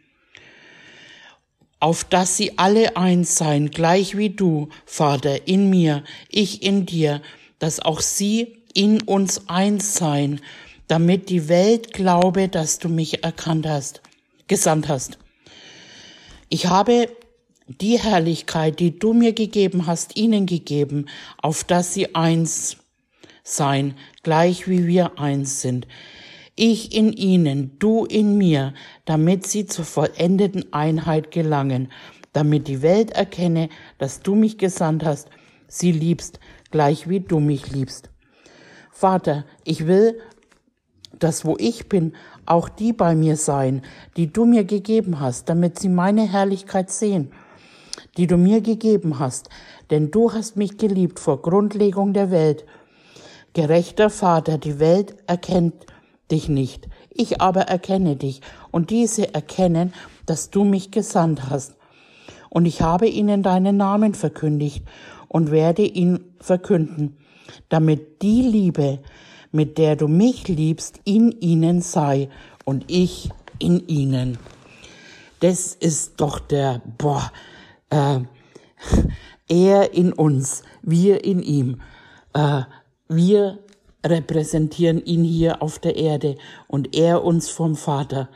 Auf 1.83 2.05
dass 2.05 2.37
sie 2.37 2.57
alle 2.57 2.95
eins 2.95 3.35
seien, 3.35 3.69
gleich 3.69 4.15
wie 4.15 4.29
du, 4.29 4.69
Vater, 4.85 5.49
in 5.49 5.69
mir, 5.69 6.05
ich 6.29 6.63
in 6.63 6.85
dir, 6.85 7.21
dass 7.59 7.81
auch 7.81 7.99
sie 7.99 8.63
in 8.73 9.01
uns 9.01 9.49
eins 9.49 9.95
seien, 9.95 10.39
damit 10.87 11.27
die 11.27 11.49
Welt 11.49 11.91
glaube, 11.91 12.47
dass 12.47 12.79
du 12.79 12.87
mich 12.87 13.25
erkannt 13.25 13.67
hast, 13.67 14.01
gesandt 14.47 14.87
hast. 14.87 15.17
Ich 16.47 16.67
habe 16.67 17.09
die 17.67 17.99
Herrlichkeit, 17.99 18.79
die 18.79 18.97
du 18.97 19.11
mir 19.11 19.33
gegeben 19.33 19.85
hast, 19.85 20.15
ihnen 20.15 20.45
gegeben, 20.45 21.07
auf 21.41 21.65
dass 21.65 21.93
sie 21.93 22.15
eins 22.15 22.77
sein, 23.43 23.95
gleich 24.23 24.69
wie 24.69 24.87
wir 24.87 25.19
eins 25.19 25.59
sind. 25.59 25.85
Ich 26.55 26.95
in 26.95 27.12
ihnen, 27.13 27.77
du 27.79 28.05
in 28.05 28.38
mir, 28.38 28.74
damit 29.05 29.48
sie 29.48 29.65
zur 29.65 29.86
vollendeten 29.86 30.72
Einheit 30.72 31.31
gelangen, 31.31 31.91
damit 32.31 32.67
die 32.67 32.83
Welt 32.83 33.12
erkenne, 33.12 33.69
dass 33.98 34.22
du 34.22 34.36
mich 34.36 34.60
gesandt 34.60 35.03
hast, 35.03 35.29
sie 35.67 35.91
liebst, 35.91 36.39
gleich 36.69 37.10
wie 37.10 37.22
du 37.22 37.39
mich 37.39 37.72
liebst. 37.72 38.12
Vater, 38.91 39.45
ich 39.63 39.88
will, 39.88 40.19
dass 41.17 41.43
wo 41.43 41.55
ich 41.57 41.89
bin, 41.89 42.13
auch 42.45 42.69
die 42.69 42.93
bei 42.93 43.15
mir 43.15 43.36
sein, 43.36 43.81
die 44.15 44.31
du 44.31 44.45
mir 44.45 44.63
gegeben 44.63 45.19
hast, 45.19 45.50
damit 45.50 45.79
sie 45.79 45.89
meine 45.89 46.31
Herrlichkeit 46.31 46.91
sehen, 46.91 47.31
die 48.17 48.27
du 48.27 48.38
mir 48.38 48.62
gegeben 48.62 49.17
hast, 49.17 49.50
denn 49.89 50.12
du 50.12 50.31
hast 50.31 50.55
mich 50.55 50.77
geliebt 50.77 51.19
vor 51.19 51.41
Grundlegung 51.41 52.13
der 52.13 52.29
Welt 52.29 52.65
Gerechter 53.53 54.10
Vater, 54.10 54.57
die 54.57 54.79
Welt 54.79 55.15
erkennt 55.27 55.86
dich 56.33 56.49
nicht, 56.49 56.89
ich 57.09 57.39
aber 57.39 57.61
erkenne 57.61 58.17
dich, 58.17 58.41
und 58.71 58.89
diese 58.89 59.33
erkennen, 59.33 59.93
dass 60.25 60.49
du 60.49 60.63
mich 60.63 60.91
gesandt 60.91 61.49
hast. 61.49 61.75
Und 62.49 62.65
ich 62.65 62.81
habe 62.81 63.07
ihnen 63.07 63.43
deinen 63.43 63.77
Namen 63.77 64.15
verkündigt 64.15 64.83
und 65.27 65.51
werde 65.51 65.83
ihn 65.83 66.33
verkünden, 66.39 67.17
damit 67.69 68.21
die 68.21 68.41
Liebe, 68.41 68.99
mit 69.51 69.77
der 69.77 69.95
du 69.95 70.07
mich 70.07 70.47
liebst, 70.47 70.99
in 71.05 71.31
ihnen 71.39 71.81
sei 71.81 72.29
und 72.65 72.85
ich 72.87 73.29
in 73.59 73.87
ihnen. 73.87 74.37
Das 75.39 75.75
ist 75.75 76.19
doch 76.19 76.39
der, 76.39 76.81
boah, 76.97 77.31
äh, 77.89 78.19
er 79.49 79.93
in 79.93 80.13
uns, 80.13 80.63
wir 80.81 81.23
in 81.23 81.41
ihm. 81.41 81.81
Äh, 82.33 82.63
wir 83.07 83.59
repräsentieren 84.05 85.03
ihn 85.03 85.24
hier 85.24 85.62
auf 85.62 85.79
der 85.79 85.95
Erde 85.95 86.38
und 86.67 86.95
er 86.95 87.24
uns 87.24 87.50
vom 87.50 87.75
Vater. 87.75 88.29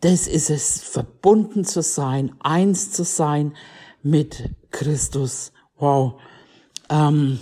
Das 0.00 0.26
ist 0.26 0.50
es, 0.50 0.82
verbunden 0.82 1.64
zu 1.64 1.82
sein, 1.82 2.34
eins 2.40 2.92
zu 2.92 3.04
sein 3.04 3.56
mit 4.02 4.50
Christus. 4.70 5.52
Wow. 5.76 6.20
Ähm, 6.90 7.38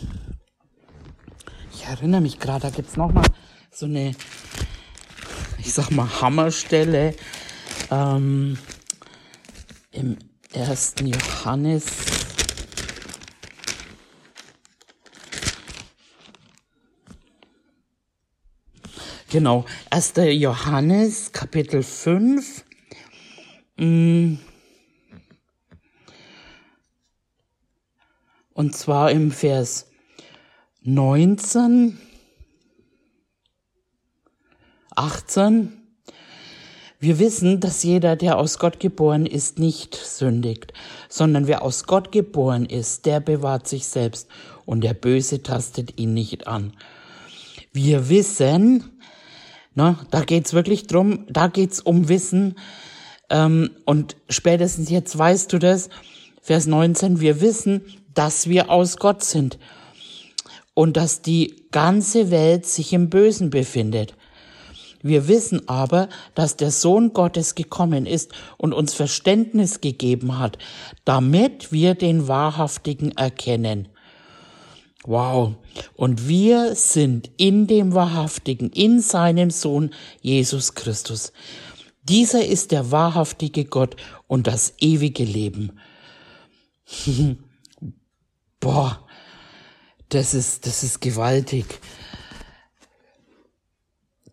ich 1.75 1.85
erinnere 1.85 2.21
mich 2.21 2.39
gerade, 2.39 2.61
da 2.61 2.71
gibt's 2.71 2.97
noch 2.97 3.13
mal 3.13 3.27
so 3.71 3.87
eine, 3.87 4.15
ich 5.59 5.73
sag 5.73 5.91
mal, 5.91 6.09
Hammerstelle 6.21 7.15
ähm, 7.91 8.59
im 9.91 10.19
ersten 10.53 11.07
Johannes 11.07 12.22
Genau, 19.33 19.65
1. 19.89 20.13
Johannes 20.33 21.33
Kapitel 21.33 21.83
5. 21.83 22.67
Mm. 23.79 24.35
Und 28.53 28.77
zwar 28.77 29.11
im 29.11 29.31
Vers 29.31 29.91
19, 30.83 31.97
18. 34.97 35.81
Wir 37.01 37.19
wissen, 37.19 37.61
dass 37.61 37.83
jeder, 37.85 38.17
der 38.17 38.37
aus 38.37 38.59
Gott 38.59 38.81
geboren 38.81 39.25
ist, 39.25 39.59
nicht 39.59 39.95
sündigt, 39.95 40.75
sondern 41.09 41.47
wer 41.47 41.63
aus 41.63 41.85
Gott 41.85 42.13
geboren 42.13 42.67
ist, 42.67 43.07
der 43.07 43.21
bewahrt 43.21 43.67
sich 43.67 43.87
selbst 43.87 44.29
und 44.67 44.85
der 44.85 44.93
Böse 44.93 45.43
tastet 45.43 45.99
ihn 45.99 46.13
nicht 46.13 46.47
an. 46.47 46.75
Wir 47.73 48.11
wissen, 48.11 48.92
Ne? 49.75 49.97
Da 50.11 50.23
geht's 50.23 50.53
wirklich 50.53 50.87
drum, 50.87 51.27
da 51.29 51.47
geht's 51.47 51.81
um 51.81 52.09
Wissen. 52.09 52.57
Ähm, 53.31 53.71
und 53.85 54.17
spätestens 54.29 54.91
jetzt 54.91 55.17
weißt 55.17 55.53
du 55.53 55.59
das, 55.59 55.89
Vers 56.41 56.67
19, 56.67 57.21
wir 57.21 57.41
wissen, 57.41 57.83
dass 58.15 58.49
wir 58.49 58.71
aus 58.71 58.97
Gott 58.97 59.23
sind 59.23 59.59
und 60.75 60.97
dass 60.97 61.23
die 61.23 61.67
ganze 61.71 62.31
Welt 62.31 62.67
sich 62.67 62.93
im 62.93 63.11
Bösen 63.11 63.51
befindet. 63.51 64.15
Wir 65.03 65.27
wissen 65.27 65.69
aber, 65.69 66.09
dass 66.35 66.57
der 66.57 66.71
Sohn 66.71 67.13
Gottes 67.13 67.55
gekommen 67.55 68.07
ist 68.07 68.33
und 68.57 68.73
uns 68.73 68.95
Verständnis 68.95 69.81
gegeben 69.81 70.39
hat, 70.39 70.59
damit 71.05 71.73
wir 71.73 71.95
den 71.95 72.29
Wahrhaftigen 72.29 73.11
erkennen. 73.13 73.89
Wow. 75.05 75.57
Und 75.95 76.29
wir 76.29 76.75
sind 76.77 77.31
in 77.37 77.67
dem 77.67 77.93
Wahrhaftigen, 77.95 78.71
in 78.71 79.01
seinem 79.01 79.51
Sohn 79.51 79.93
Jesus 80.21 80.75
Christus. 80.75 81.33
Dieser 82.05 82.45
ist 82.45 82.73
der 82.73 82.91
wahrhaftige 82.91 83.65
Gott 83.65 83.97
und 84.27 84.47
das 84.47 84.75
ewige 84.79 85.25
Leben. 85.25 85.79
Boah, 88.61 89.07
das 90.09 90.35
ist, 90.35 90.67
das 90.67 90.83
ist 90.83 91.01
gewaltig. 91.01 91.67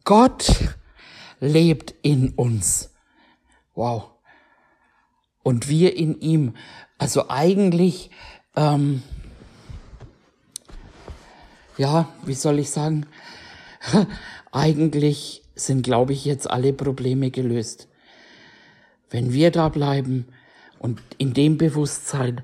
Gott 0.03 0.51
lebt 1.39 1.93
in 2.01 2.29
uns. 2.33 2.91
Wow. 3.75 4.11
Und 5.43 5.69
wir 5.69 5.95
in 5.95 6.19
ihm. 6.19 6.55
Also 6.97 7.29
eigentlich, 7.29 8.09
ähm, 8.55 9.03
ja, 11.79 12.13
wie 12.25 12.33
soll 12.33 12.59
ich 12.59 12.69
sagen, 12.69 13.05
eigentlich 14.51 15.43
sind, 15.55 15.81
glaube 15.81 16.13
ich, 16.13 16.25
jetzt 16.25 16.49
alle 16.49 16.73
Probleme 16.73 17.31
gelöst. 17.31 17.87
Wenn 19.09 19.31
wir 19.31 19.49
da 19.49 19.69
bleiben 19.69 20.27
und 20.77 21.01
in 21.17 21.33
dem 21.33 21.57
Bewusstsein, 21.57 22.41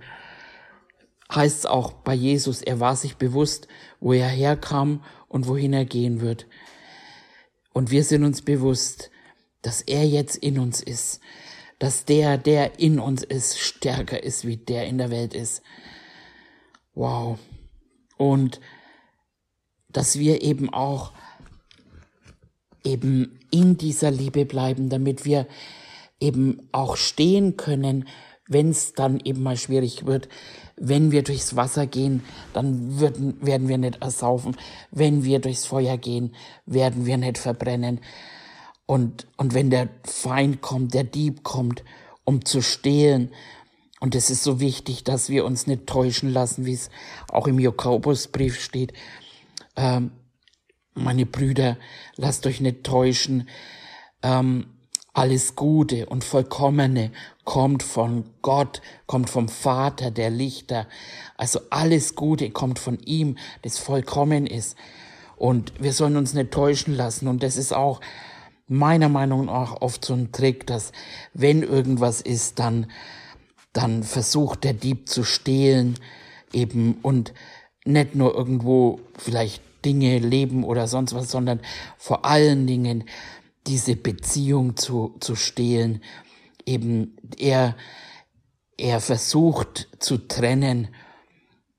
heißt 1.34 1.60
es 1.60 1.66
auch 1.66 1.92
bei 1.92 2.14
Jesus, 2.14 2.62
er 2.62 2.80
war 2.80 2.96
sich 2.96 3.18
bewusst, 3.18 3.68
wo 4.00 4.14
er 4.14 4.28
herkam 4.28 5.04
und 5.28 5.48
wohin 5.48 5.74
er 5.74 5.86
gehen 5.86 6.22
wird. 6.22 6.48
Und 7.74 7.92
wir 7.92 8.06
sind 8.06 8.24
uns 8.24 8.42
bewusst, 8.42 9.12
dass 9.62 9.82
er 9.82 10.08
jetzt 10.08 10.38
in 10.38 10.60
uns 10.60 10.82
ist, 10.82 11.20
dass 11.78 12.06
der, 12.06 12.38
der 12.38 12.80
in 12.80 13.00
uns 13.00 13.22
ist, 13.22 13.60
stärker 13.60 14.24
ist, 14.24 14.48
wie 14.48 14.56
der 14.56 14.86
in 14.86 14.98
der 14.98 15.12
Welt 15.12 15.34
ist. 15.34 15.62
Wow. 16.94 17.38
Und 18.16 18.62
dass 19.96 20.20
wir 20.20 20.42
eben 20.42 20.72
auch 20.74 21.12
eben 22.84 23.40
in 23.50 23.78
dieser 23.78 24.12
Liebe 24.12 24.46
bleiben, 24.46 24.90
damit 24.90 25.26
wir 25.26 25.48
eben 26.20 26.68
auch 26.72 26.98
stehen 26.98 27.58
können, 27.58 28.08
wenn 28.48 28.70
es 28.70 28.94
dann 28.94 29.20
eben 29.20 29.42
mal 29.42 29.58
schwierig 29.58 30.06
wird. 30.06 30.28
Wenn 30.76 31.12
wir 31.12 31.24
durchs 31.24 31.56
Wasser 31.56 31.88
gehen, 31.88 32.24
dann 32.54 33.00
würden, 33.00 33.38
werden 33.42 33.68
wir 33.70 33.78
nicht 33.78 34.02
ersaufen. 34.02 34.56
Wenn 34.92 35.24
wir 35.24 35.40
durchs 35.40 35.66
Feuer 35.66 35.98
gehen, 35.98 36.36
werden 36.66 37.06
wir 37.06 37.18
nicht 37.18 37.38
verbrennen. 37.38 38.02
Und, 38.86 39.28
und 39.38 39.54
wenn 39.54 39.70
der 39.70 39.90
Feind 40.04 40.62
kommt, 40.62 40.94
der 40.94 41.06
Dieb 41.06 41.44
kommt, 41.44 41.84
um 42.24 42.46
zu 42.46 42.62
stehlen, 42.62 43.32
und 44.02 44.14
es 44.14 44.30
ist 44.30 44.44
so 44.44 44.60
wichtig, 44.60 45.04
dass 45.06 45.30
wir 45.30 45.46
uns 45.46 45.66
nicht 45.66 45.88
täuschen 45.88 46.30
lassen, 46.30 46.66
wie 46.66 46.74
es 46.74 46.90
auch 47.30 47.48
im 47.48 47.58
Jakobusbrief 47.58 48.60
steht, 48.60 48.94
ähm, 49.76 50.12
meine 50.94 51.26
Brüder, 51.26 51.78
lasst 52.16 52.48
euch 52.48 52.62
nicht 52.62 52.84
täuschen. 52.84 53.50
Ähm, 54.24 54.68
alles 55.14 55.56
Gute 55.56 56.08
und 56.08 56.26
Vollkommene 56.26 57.12
kommt 57.46 57.84
von 57.84 58.26
Gott, 58.42 58.82
kommt 59.08 59.30
vom 59.30 59.48
Vater 59.48 60.12
der 60.12 60.30
Lichter. 60.30 60.88
Also 61.38 61.62
alles 61.70 62.16
Gute 62.16 62.50
kommt 62.50 62.80
von 62.80 63.00
ihm, 63.00 63.38
das 63.62 63.78
vollkommen 63.78 64.46
ist. 64.46 64.76
Und 65.38 65.72
wir 65.82 65.94
sollen 65.94 66.18
uns 66.18 66.34
nicht 66.34 66.52
täuschen 66.52 66.96
lassen. 66.96 67.28
Und 67.28 67.44
das 67.44 67.56
ist 67.56 67.74
auch 67.74 68.02
meiner 68.68 69.10
Meinung 69.10 69.46
nach 69.46 69.82
oft 69.82 70.04
so 70.04 70.14
ein 70.14 70.32
Trick, 70.32 70.68
dass 70.68 70.92
wenn 71.34 71.64
irgendwas 71.64 72.20
ist, 72.20 72.60
dann, 72.60 72.88
dann 73.72 74.04
versucht 74.04 74.64
der 74.64 74.74
Dieb 74.74 75.08
zu 75.08 75.24
stehlen 75.24 75.98
eben 76.52 76.98
und 77.02 77.34
nicht 77.86 78.16
nur 78.16 78.36
irgendwo 78.36 79.00
vielleicht 79.18 79.62
Dinge, 79.86 80.18
Leben 80.18 80.64
oder 80.64 80.88
sonst 80.88 81.14
was, 81.14 81.30
sondern 81.30 81.62
vor 81.98 82.26
allen 82.26 82.68
Dingen 82.68 83.06
diese 83.68 83.96
Beziehung 83.96 84.76
zu, 84.76 85.16
zu 85.20 85.36
stehlen. 85.36 86.02
Eben 86.66 87.16
er, 87.38 87.76
er 88.78 89.00
versucht 89.00 89.88
zu 90.00 90.18
trennen, 90.18 90.90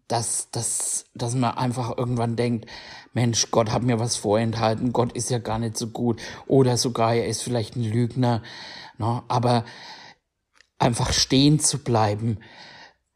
dass, 0.09 0.51
dass, 0.53 1.07
dass 1.15 1.35
man 1.35 1.57
einfach 1.57 1.97
irgendwann 1.99 2.37
denkt, 2.37 2.67
Mensch, 3.13 3.51
Gott 3.51 3.73
hat 3.73 3.83
mir 3.83 3.99
was 3.99 4.17
vorenthalten, 4.17 4.93
Gott 4.93 5.13
ist 5.13 5.31
ja 5.31 5.39
gar 5.39 5.59
nicht 5.59 5.77
so 5.77 5.89
gut 5.89 6.21
oder 6.47 6.77
sogar 6.77 7.15
er 7.15 7.27
ist 7.27 7.43
vielleicht 7.43 7.75
ein 7.75 7.83
Lügner, 7.83 8.43
ne? 8.99 9.23
aber 9.27 9.65
einfach 10.79 11.13
stehen 11.13 11.59
zu 11.59 11.79
bleiben 11.79 12.39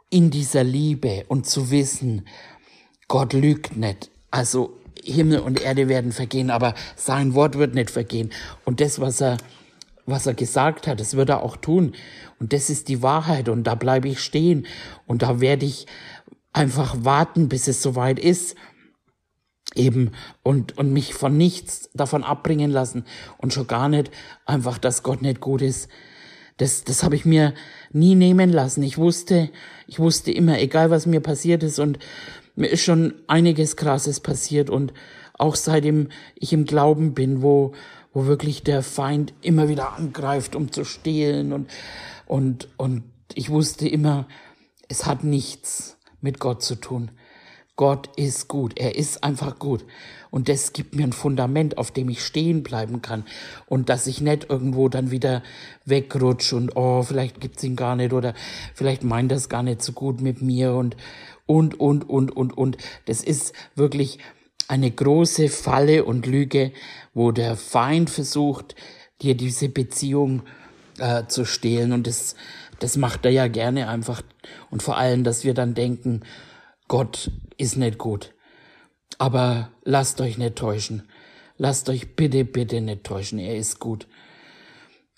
in 0.08 0.30
dieser 0.30 0.64
Liebe 0.64 1.24
und 1.28 1.46
zu 1.46 1.70
wissen, 1.70 2.26
Gott 3.10 3.32
lügt 3.32 3.76
nicht. 3.76 4.08
Also 4.30 4.78
Himmel 5.02 5.40
und 5.40 5.60
Erde 5.60 5.88
werden 5.88 6.12
vergehen, 6.12 6.48
aber 6.48 6.74
sein 6.94 7.34
Wort 7.34 7.58
wird 7.58 7.74
nicht 7.74 7.90
vergehen. 7.90 8.30
Und 8.64 8.80
das, 8.80 9.00
was 9.00 9.20
er, 9.20 9.36
was 10.06 10.26
er 10.26 10.34
gesagt 10.34 10.86
hat, 10.86 11.00
das 11.00 11.16
wird 11.16 11.28
er 11.28 11.42
auch 11.42 11.56
tun. 11.56 11.94
Und 12.38 12.52
das 12.52 12.70
ist 12.70 12.86
die 12.86 13.02
Wahrheit. 13.02 13.48
Und 13.48 13.64
da 13.64 13.74
bleibe 13.74 14.08
ich 14.08 14.20
stehen. 14.20 14.64
Und 15.08 15.22
da 15.22 15.40
werde 15.40 15.66
ich 15.66 15.88
einfach 16.52 16.98
warten, 17.00 17.48
bis 17.48 17.66
es 17.66 17.82
soweit 17.82 18.20
ist. 18.20 18.54
Eben, 19.74 20.12
und, 20.44 20.78
und 20.78 20.92
mich 20.92 21.12
von 21.12 21.36
nichts 21.36 21.90
davon 21.92 22.22
abbringen 22.22 22.70
lassen. 22.70 23.04
Und 23.38 23.52
schon 23.52 23.66
gar 23.66 23.88
nicht 23.88 24.12
einfach, 24.46 24.78
dass 24.78 25.02
Gott 25.02 25.20
nicht 25.20 25.40
gut 25.40 25.62
ist. 25.62 25.88
Das, 26.58 26.84
das 26.84 27.02
habe 27.02 27.16
ich 27.16 27.24
mir 27.24 27.54
nie 27.90 28.14
nehmen 28.14 28.50
lassen. 28.50 28.84
Ich 28.84 28.98
wusste, 28.98 29.50
ich 29.88 29.98
wusste 29.98 30.30
immer, 30.30 30.60
egal 30.60 30.90
was 30.90 31.06
mir 31.06 31.20
passiert 31.20 31.64
ist 31.64 31.80
und 31.80 31.98
mir 32.60 32.68
ist 32.68 32.82
schon 32.82 33.14
einiges 33.26 33.76
Krasses 33.76 34.20
passiert 34.20 34.70
und 34.70 34.92
auch 35.32 35.56
seitdem 35.56 36.08
ich 36.34 36.52
im 36.52 36.66
Glauben 36.66 37.14
bin, 37.14 37.42
wo, 37.42 37.72
wo 38.12 38.26
wirklich 38.26 38.62
der 38.62 38.82
Feind 38.82 39.32
immer 39.40 39.68
wieder 39.68 39.94
angreift, 39.96 40.54
um 40.54 40.70
zu 40.70 40.84
stehlen 40.84 41.52
und, 41.52 41.70
und, 42.26 42.68
und 42.76 43.04
ich 43.34 43.50
wusste 43.50 43.88
immer, 43.88 44.28
es 44.88 45.06
hat 45.06 45.24
nichts 45.24 45.96
mit 46.20 46.38
Gott 46.38 46.62
zu 46.62 46.74
tun. 46.74 47.10
Gott 47.76 48.10
ist 48.16 48.48
gut. 48.48 48.78
Er 48.78 48.96
ist 48.96 49.24
einfach 49.24 49.58
gut. 49.58 49.86
Und 50.30 50.50
das 50.50 50.74
gibt 50.74 50.94
mir 50.94 51.04
ein 51.04 51.14
Fundament, 51.14 51.78
auf 51.78 51.90
dem 51.90 52.10
ich 52.10 52.22
stehen 52.22 52.62
bleiben 52.62 53.00
kann. 53.00 53.24
Und 53.64 53.88
dass 53.88 54.06
ich 54.06 54.20
nicht 54.20 54.50
irgendwo 54.50 54.90
dann 54.90 55.10
wieder 55.10 55.42
wegrutsche 55.86 56.56
und, 56.56 56.76
oh, 56.76 57.02
vielleicht 57.02 57.40
gibt's 57.40 57.64
ihn 57.64 57.76
gar 57.76 57.96
nicht 57.96 58.12
oder 58.12 58.34
vielleicht 58.74 59.02
meint 59.02 59.32
das 59.32 59.48
gar 59.48 59.62
nicht 59.62 59.80
so 59.80 59.92
gut 59.92 60.20
mit 60.20 60.42
mir 60.42 60.74
und, 60.74 60.94
und, 61.50 61.80
und, 61.80 62.08
und, 62.08 62.30
und, 62.36 62.56
und. 62.56 62.76
Das 63.06 63.24
ist 63.24 63.52
wirklich 63.74 64.20
eine 64.68 64.88
große 64.88 65.48
Falle 65.48 66.04
und 66.04 66.26
Lüge, 66.26 66.72
wo 67.12 67.32
der 67.32 67.56
Feind 67.56 68.08
versucht, 68.08 68.76
dir 69.20 69.36
diese 69.36 69.68
Beziehung 69.68 70.42
äh, 70.98 71.26
zu 71.26 71.44
stehlen. 71.44 71.92
Und 71.92 72.06
das, 72.06 72.36
das 72.78 72.96
macht 72.96 73.24
er 73.24 73.32
ja 73.32 73.48
gerne 73.48 73.88
einfach. 73.88 74.22
Und 74.70 74.84
vor 74.84 74.96
allem, 74.96 75.24
dass 75.24 75.42
wir 75.42 75.52
dann 75.52 75.74
denken, 75.74 76.20
Gott 76.86 77.32
ist 77.56 77.76
nicht 77.76 77.98
gut. 77.98 78.32
Aber 79.18 79.72
lasst 79.82 80.20
euch 80.20 80.38
nicht 80.38 80.54
täuschen. 80.54 81.08
Lasst 81.56 81.88
euch 81.88 82.14
bitte, 82.14 82.44
bitte 82.44 82.80
nicht 82.80 83.02
täuschen. 83.02 83.40
Er 83.40 83.56
ist 83.56 83.80
gut. 83.80 84.06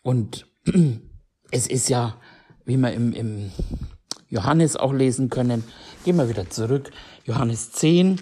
Und 0.03 0.47
es 1.51 1.67
ist 1.67 1.91
ja, 1.91 2.19
wie 2.65 2.79
wir 2.79 2.95
im, 2.95 3.13
im 3.13 3.53
Johannes 4.33 4.77
auch 4.77 4.95
lesen 4.95 5.29
können, 5.29 5.63
gehen 6.07 6.17
wir 6.17 6.27
wieder 6.27 6.49
zurück. 6.49 6.91
Johannes 7.27 7.71
10. 7.73 8.19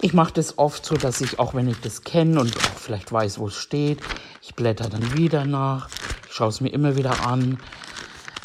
Ich 0.00 0.14
mache 0.14 0.32
das 0.32 0.58
oft 0.58 0.84
so, 0.84 0.96
dass 0.96 1.20
ich, 1.20 1.38
auch 1.38 1.54
wenn 1.54 1.68
ich 1.68 1.80
das 1.80 2.02
kenne 2.02 2.40
und 2.40 2.56
auch 2.56 2.78
vielleicht 2.78 3.12
weiß, 3.12 3.38
wo 3.38 3.46
es 3.46 3.54
steht, 3.54 4.00
ich 4.42 4.56
blätter 4.56 4.88
dann 4.88 5.16
wieder 5.16 5.44
nach, 5.44 5.88
ich 6.26 6.32
schaue 6.32 6.48
es 6.48 6.60
mir 6.60 6.70
immer 6.70 6.96
wieder 6.96 7.24
an 7.24 7.60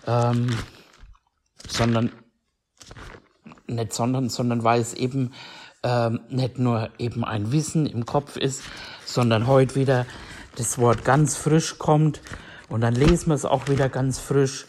ähm, 0.06 0.56
sondern 1.68 2.12
nicht 3.66 3.92
sondern, 3.92 4.30
sondern 4.30 4.64
weil 4.64 4.82
es 4.82 4.94
eben 4.94 5.34
ähm, 5.82 6.20
nicht 6.30 6.60
nur 6.60 6.92
eben 7.00 7.26
ein 7.26 7.52
Wissen 7.52 7.88
im 7.88 8.06
Kopf 8.06 8.38
ist, 8.38 8.62
sondern 9.04 9.48
heute 9.48 9.74
wieder 9.74 10.06
das 10.58 10.78
Wort 10.78 11.04
ganz 11.06 11.36
frisch 11.36 11.80
kommt 11.80 12.22
und 12.70 12.82
dann 12.82 12.94
lesen 12.94 13.28
wir 13.28 13.36
es 13.36 13.46
auch 13.46 13.68
wieder 13.68 13.90
ganz 13.90 14.20
frisch 14.20 14.66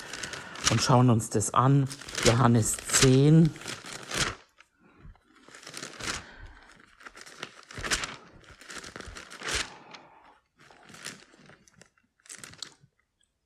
und 0.70 0.80
schauen 0.80 1.10
uns 1.10 1.30
das 1.30 1.52
an. 1.52 1.86
Johannes 2.24 2.76
10. 2.76 3.50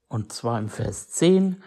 Und 0.08 0.32
zwar 0.32 0.60
im 0.60 0.68
Vers 0.68 1.10
10. 1.10 1.62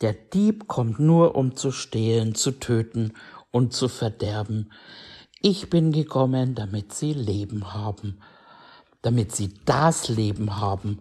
Der 0.00 0.14
Dieb 0.14 0.68
kommt 0.68 0.98
nur, 0.98 1.34
um 1.34 1.56
zu 1.56 1.70
stehlen, 1.72 2.34
zu 2.34 2.52
töten 2.52 3.12
und 3.50 3.74
zu 3.74 3.88
verderben. 3.88 4.72
Ich 5.40 5.68
bin 5.68 5.92
gekommen, 5.92 6.54
damit 6.54 6.94
sie 6.94 7.12
Leben 7.12 7.74
haben, 7.74 8.22
damit 9.02 9.36
sie 9.36 9.52
das 9.64 10.08
Leben 10.08 10.60
haben 10.60 11.00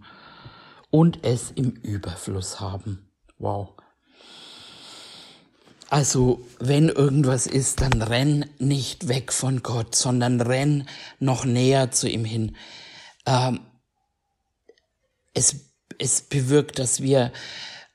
und 0.89 1.25
es 1.25 1.51
im 1.51 1.71
Überfluss 1.71 2.59
haben. 2.59 3.09
Wow. 3.37 3.73
Also, 5.89 6.45
wenn 6.59 6.89
irgendwas 6.89 7.47
ist, 7.47 7.79
dann 7.79 8.01
renn 8.01 8.45
nicht 8.59 9.07
weg 9.07 9.31
von 9.31 9.63
Gott, 9.63 9.95
sondern 9.95 10.41
renn 10.41 10.87
noch 11.19 11.45
näher 11.45 11.91
zu 11.91 12.09
ihm 12.09 12.25
hin. 12.25 12.57
Ähm, 13.25 13.61
es, 15.33 15.55
es 15.97 16.23
bewirkt, 16.23 16.79
dass 16.79 17.01
wir 17.01 17.31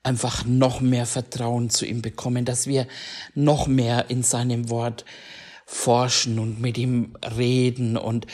einfach 0.03 0.45
noch 0.47 0.81
mehr 0.81 1.07
Vertrauen 1.07 1.69
zu 1.69 1.85
ihm 1.85 2.01
bekommen, 2.01 2.45
dass 2.45 2.67
wir 2.67 2.87
noch 3.35 3.67
mehr 3.67 4.09
in 4.11 4.23
seinem 4.23 4.71
Wort 4.71 5.05
forschen 5.67 6.39
und 6.39 6.61
mit 6.61 6.79
ihm 6.79 7.17
reden 7.37 7.97
und 7.97 8.27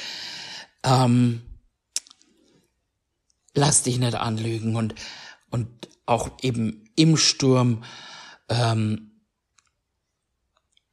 ähm, 0.85 1.43
lass 3.59 3.83
dich 3.83 3.99
nicht 3.99 4.15
anlügen. 4.15 4.77
Und 4.77 4.95
und 5.51 5.69
auch 6.07 6.31
eben 6.43 6.85
im 6.97 7.17
Sturm 7.17 7.83
ähm, 8.49 9.11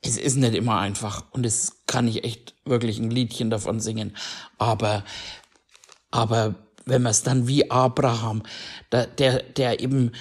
es 0.02 0.18
ist 0.18 0.36
nicht 0.36 0.54
immer 0.54 0.80
einfach. 0.80 1.24
Und 1.32 1.46
es 1.46 1.82
kann 1.88 2.08
ich 2.08 2.24
echt 2.24 2.54
wirklich 2.64 3.00
ein 3.00 3.10
Liedchen 3.10 3.50
davon 3.50 3.80
singen, 3.80 4.16
aber 4.58 5.04
aber 6.12 6.56
wenn 6.86 7.02
man 7.02 7.12
es 7.12 7.24
dann 7.24 7.48
wie 7.48 7.72
Abraham, 7.72 8.44
der 8.92 9.08
der, 9.08 9.44
der 9.44 9.80
eben 9.80 10.12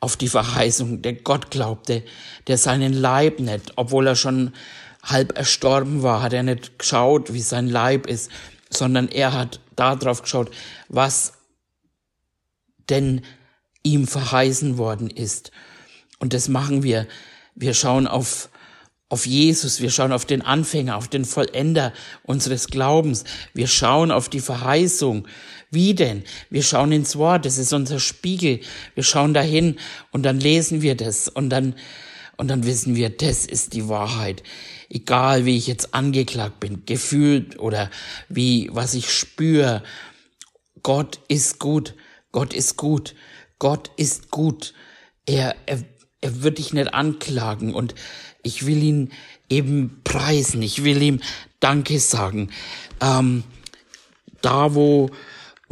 auf 0.00 0.16
die 0.16 0.28
Verheißung, 0.28 1.02
der 1.02 1.14
Gott 1.14 1.50
glaubte, 1.50 2.04
der 2.46 2.58
seinen 2.58 2.92
Leib 2.92 3.40
nicht, 3.40 3.72
obwohl 3.76 4.06
er 4.06 4.16
schon 4.16 4.52
halb 5.02 5.36
erstorben 5.36 6.02
war, 6.02 6.22
hat 6.22 6.32
er 6.32 6.42
nicht 6.42 6.78
geschaut, 6.78 7.32
wie 7.32 7.40
sein 7.40 7.68
Leib 7.68 8.06
ist, 8.06 8.30
sondern 8.70 9.08
er 9.08 9.32
hat 9.32 9.60
darauf 9.76 10.22
geschaut, 10.22 10.50
was 10.88 11.34
denn 12.92 13.22
ihm 13.82 14.06
verheißen 14.06 14.78
worden 14.78 15.10
ist. 15.10 15.50
Und 16.18 16.34
das 16.34 16.48
machen 16.48 16.82
wir. 16.82 17.08
Wir 17.54 17.74
schauen 17.74 18.06
auf, 18.06 18.48
auf 19.08 19.26
Jesus, 19.26 19.80
wir 19.80 19.90
schauen 19.90 20.12
auf 20.12 20.24
den 20.24 20.42
Anfänger, 20.42 20.96
auf 20.96 21.08
den 21.08 21.24
Vollender 21.24 21.92
unseres 22.22 22.68
Glaubens. 22.68 23.24
Wir 23.54 23.66
schauen 23.66 24.10
auf 24.10 24.28
die 24.28 24.40
Verheißung. 24.40 25.26
Wie 25.70 25.94
denn? 25.94 26.22
Wir 26.50 26.62
schauen 26.62 26.92
ins 26.92 27.16
Wort, 27.16 27.44
das 27.44 27.58
ist 27.58 27.72
unser 27.72 27.98
Spiegel. 27.98 28.60
Wir 28.94 29.02
schauen 29.02 29.34
dahin 29.34 29.76
und 30.10 30.22
dann 30.22 30.38
lesen 30.38 30.82
wir 30.82 30.94
das 30.94 31.28
und 31.28 31.50
dann, 31.50 31.74
und 32.36 32.48
dann 32.48 32.66
wissen 32.66 32.94
wir, 32.94 33.10
das 33.10 33.46
ist 33.46 33.72
die 33.72 33.88
Wahrheit. 33.88 34.42
Egal 34.90 35.46
wie 35.46 35.56
ich 35.56 35.66
jetzt 35.66 35.94
angeklagt 35.94 36.60
bin, 36.60 36.84
gefühlt 36.84 37.58
oder 37.58 37.90
wie, 38.28 38.68
was 38.72 38.94
ich 38.94 39.10
spüre. 39.10 39.82
Gott 40.82 41.20
ist 41.28 41.58
gut. 41.58 41.94
Gott 42.32 42.54
ist 42.54 42.76
gut. 42.76 43.14
Gott 43.58 43.90
ist 43.96 44.30
gut. 44.30 44.74
Er, 45.26 45.54
er, 45.66 45.84
er 46.20 46.42
wird 46.42 46.58
dich 46.58 46.72
nicht 46.72 46.92
anklagen 46.92 47.74
und 47.74 47.94
Ich 48.42 48.66
will 48.66 48.82
ihn 48.82 49.12
eben 49.48 50.00
preisen. 50.02 50.62
Ich 50.62 50.82
will 50.82 51.00
ihm 51.00 51.20
Danke 51.60 52.00
sagen. 52.00 52.50
Ähm, 53.00 53.44
da, 54.40 54.74
wo 54.74 55.10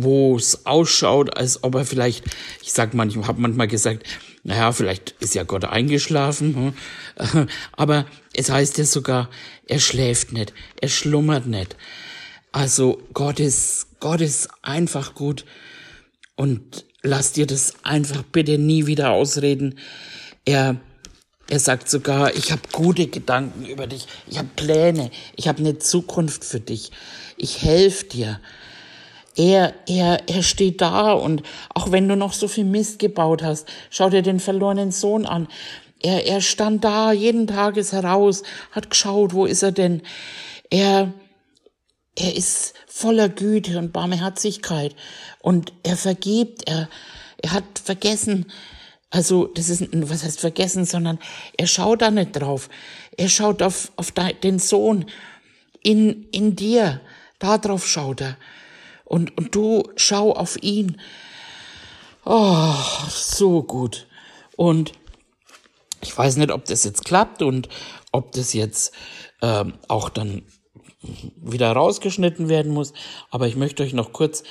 wo 0.03 0.37
es 0.37 0.64
ausschaut, 0.66 1.37
als 1.37 1.62
ob 1.62 1.75
er 1.75 1.85
vielleicht, 1.85 2.25
ich 2.62 2.73
sag 2.73 2.94
manchmal, 2.94 3.27
habe 3.27 3.40
manchmal 3.40 3.68
gesagt, 3.68 4.07
naja, 4.44 4.73
vielleicht 4.73 5.11
ist 5.20 5.35
ja 5.35 5.42
Gott 5.42 5.64
eingeschlafen, 5.64 6.75
hm? 7.18 7.49
aber 7.73 8.07
es 8.33 8.51
heißt 8.51 8.79
ja 8.79 8.85
sogar, 8.85 9.29
er 9.66 9.79
schläft 9.79 10.33
nicht, 10.33 10.55
er 10.81 10.88
schlummert 10.88 11.46
nicht. 11.46 11.77
Also 12.53 13.03
Gott 13.12 13.40
ist, 13.40 13.88
Gott 14.01 14.20
ist 14.23 14.49
einfach 14.62 15.14
gut 15.14 15.44
und 16.40 16.87
lass 17.03 17.33
dir 17.33 17.46
das 17.46 17.74
einfach 17.83 18.22
bitte 18.22 18.57
nie 18.57 18.87
wieder 18.87 19.11
ausreden. 19.11 19.79
Er, 20.46 20.76
er 21.50 21.59
sagt 21.59 21.90
sogar, 21.90 22.35
ich 22.35 22.50
habe 22.50 22.62
gute 22.72 23.09
Gedanken 23.09 23.66
über 23.66 23.87
dich, 23.87 24.07
ich 24.26 24.38
habe 24.38 24.48
Pläne, 24.57 25.11
ich 25.37 25.48
habe 25.48 25.59
eine 25.59 25.79
Zukunft 25.79 26.46
für 26.46 26.59
dich, 26.59 26.92
ich 27.37 27.61
helfe 27.61 28.07
dir. 28.07 28.40
Er, 29.37 29.74
er, 29.87 30.31
er 30.31 30.42
steht 30.42 30.81
da 30.81 31.12
und 31.12 31.42
auch 31.74 31.92
wenn 31.92 32.09
du 32.09 32.16
noch 32.16 32.33
so 32.33 32.48
viel 32.48 32.64
Mist 32.64 32.98
gebaut 33.00 33.42
hast, 33.42 33.68
schau 33.90 34.09
dir 34.09 34.22
den 34.22 34.40
verlorenen 34.40 34.92
Sohn 34.92 35.26
an. 35.26 35.46
Er, 36.03 36.26
er 36.26 36.40
stand 36.40 36.85
da 36.85 37.12
jeden 37.12 37.48
Tages 37.48 37.92
heraus, 37.92 38.44
hat 38.70 38.88
geschaut, 38.88 39.35
wo 39.35 39.44
ist 39.44 39.62
er 39.62 39.72
denn? 39.72 40.00
Er, 40.70 41.12
er 42.16 42.37
ist 42.37 42.75
voller 42.87 43.29
Güte 43.29 43.79
und 43.79 43.92
Barmherzigkeit 43.92 44.94
und 45.40 45.73
er 45.83 45.96
vergibt, 45.96 46.68
er, 46.68 46.88
er 47.38 47.53
hat 47.53 47.79
vergessen, 47.83 48.51
also 49.11 49.46
das 49.46 49.68
ist, 49.68 49.88
was 49.92 50.23
heißt 50.23 50.40
vergessen, 50.40 50.85
sondern 50.85 51.18
er 51.57 51.66
schaut 51.66 52.03
da 52.03 52.11
nicht 52.11 52.33
drauf. 52.33 52.68
Er 53.16 53.29
schaut 53.29 53.61
auf, 53.61 53.90
auf 53.96 54.12
den 54.12 54.59
Sohn 54.61 55.07
in, 55.83 56.29
in 56.31 56.55
dir, 56.55 57.01
da 57.40 57.59
drauf 57.59 57.88
schaut 57.88 58.20
er. 58.20 58.37
Und, 59.05 59.37
und 59.37 59.55
du 59.55 59.83
schau 59.96 60.33
auf 60.33 60.62
ihn. 60.62 61.01
Oh, 62.25 62.75
so 63.09 63.64
gut. 63.64 64.07
Und 64.57 64.92
ich 66.03 66.16
weiß 66.16 66.37
nicht, 66.37 66.53
ob 66.53 66.64
das 66.66 66.85
jetzt 66.85 67.05
klappt 67.05 67.42
und 67.42 67.68
ob 68.12 68.31
das 68.33 68.53
jetzt 68.53 68.94
ähm, 69.42 69.75
auch 69.88 70.09
dann 70.09 70.42
wieder 71.36 71.72
rausgeschnitten 71.72 72.48
werden 72.48 72.72
muss. 72.72 72.92
Aber 73.30 73.46
ich 73.46 73.56
möchte 73.56 73.82
euch 73.82 73.92
noch 73.92 74.12
kurz 74.12 74.42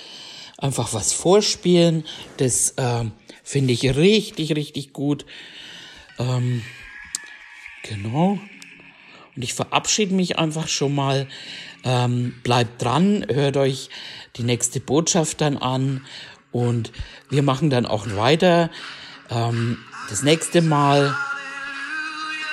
einfach 0.58 0.94
was 0.94 1.14
vorspielen. 1.14 2.06
Das 2.38 2.74
ähm, 2.78 3.12
finde 3.44 3.74
ich 3.74 3.96
richtig, 3.96 4.56
richtig 4.56 4.94
gut. 4.94 5.26
Ähm, 6.18 6.64
genau. 7.84 8.40
Und 9.36 9.44
ich 9.44 9.54
verabschiede 9.54 10.14
mich 10.14 10.38
einfach 10.38 10.68
schon 10.68 10.96
mal. 10.96 11.28
Ähm, 11.86 12.36
bleibt 12.44 12.82
dran, 12.82 13.26
hört 13.30 13.56
euch 13.56 13.90
die 14.36 14.44
nächste 14.44 14.82
Botschaft 14.82 15.40
dann 15.40 15.58
an 15.58 16.06
und 16.52 16.92
wir 17.30 17.42
machen 17.42 17.70
dann 17.70 17.86
auch 17.86 18.06
weiter. 18.18 18.70
Ähm, 19.30 19.78
das 20.10 20.24
nächste 20.24 20.62
Mal 20.62 21.16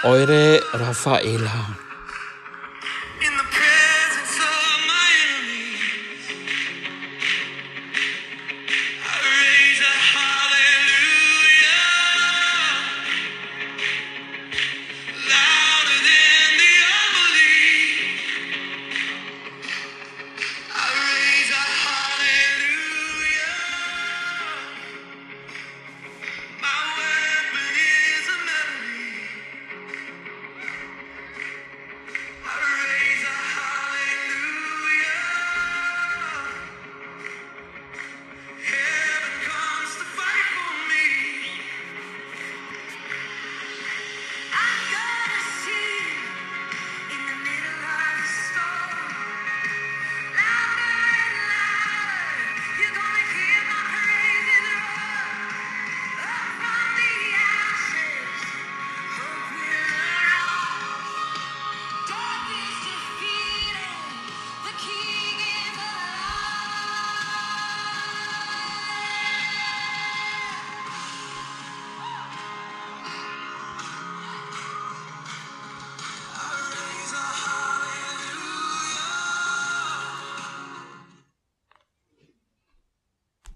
eure 0.05 0.63
Raffaela. 0.73 1.77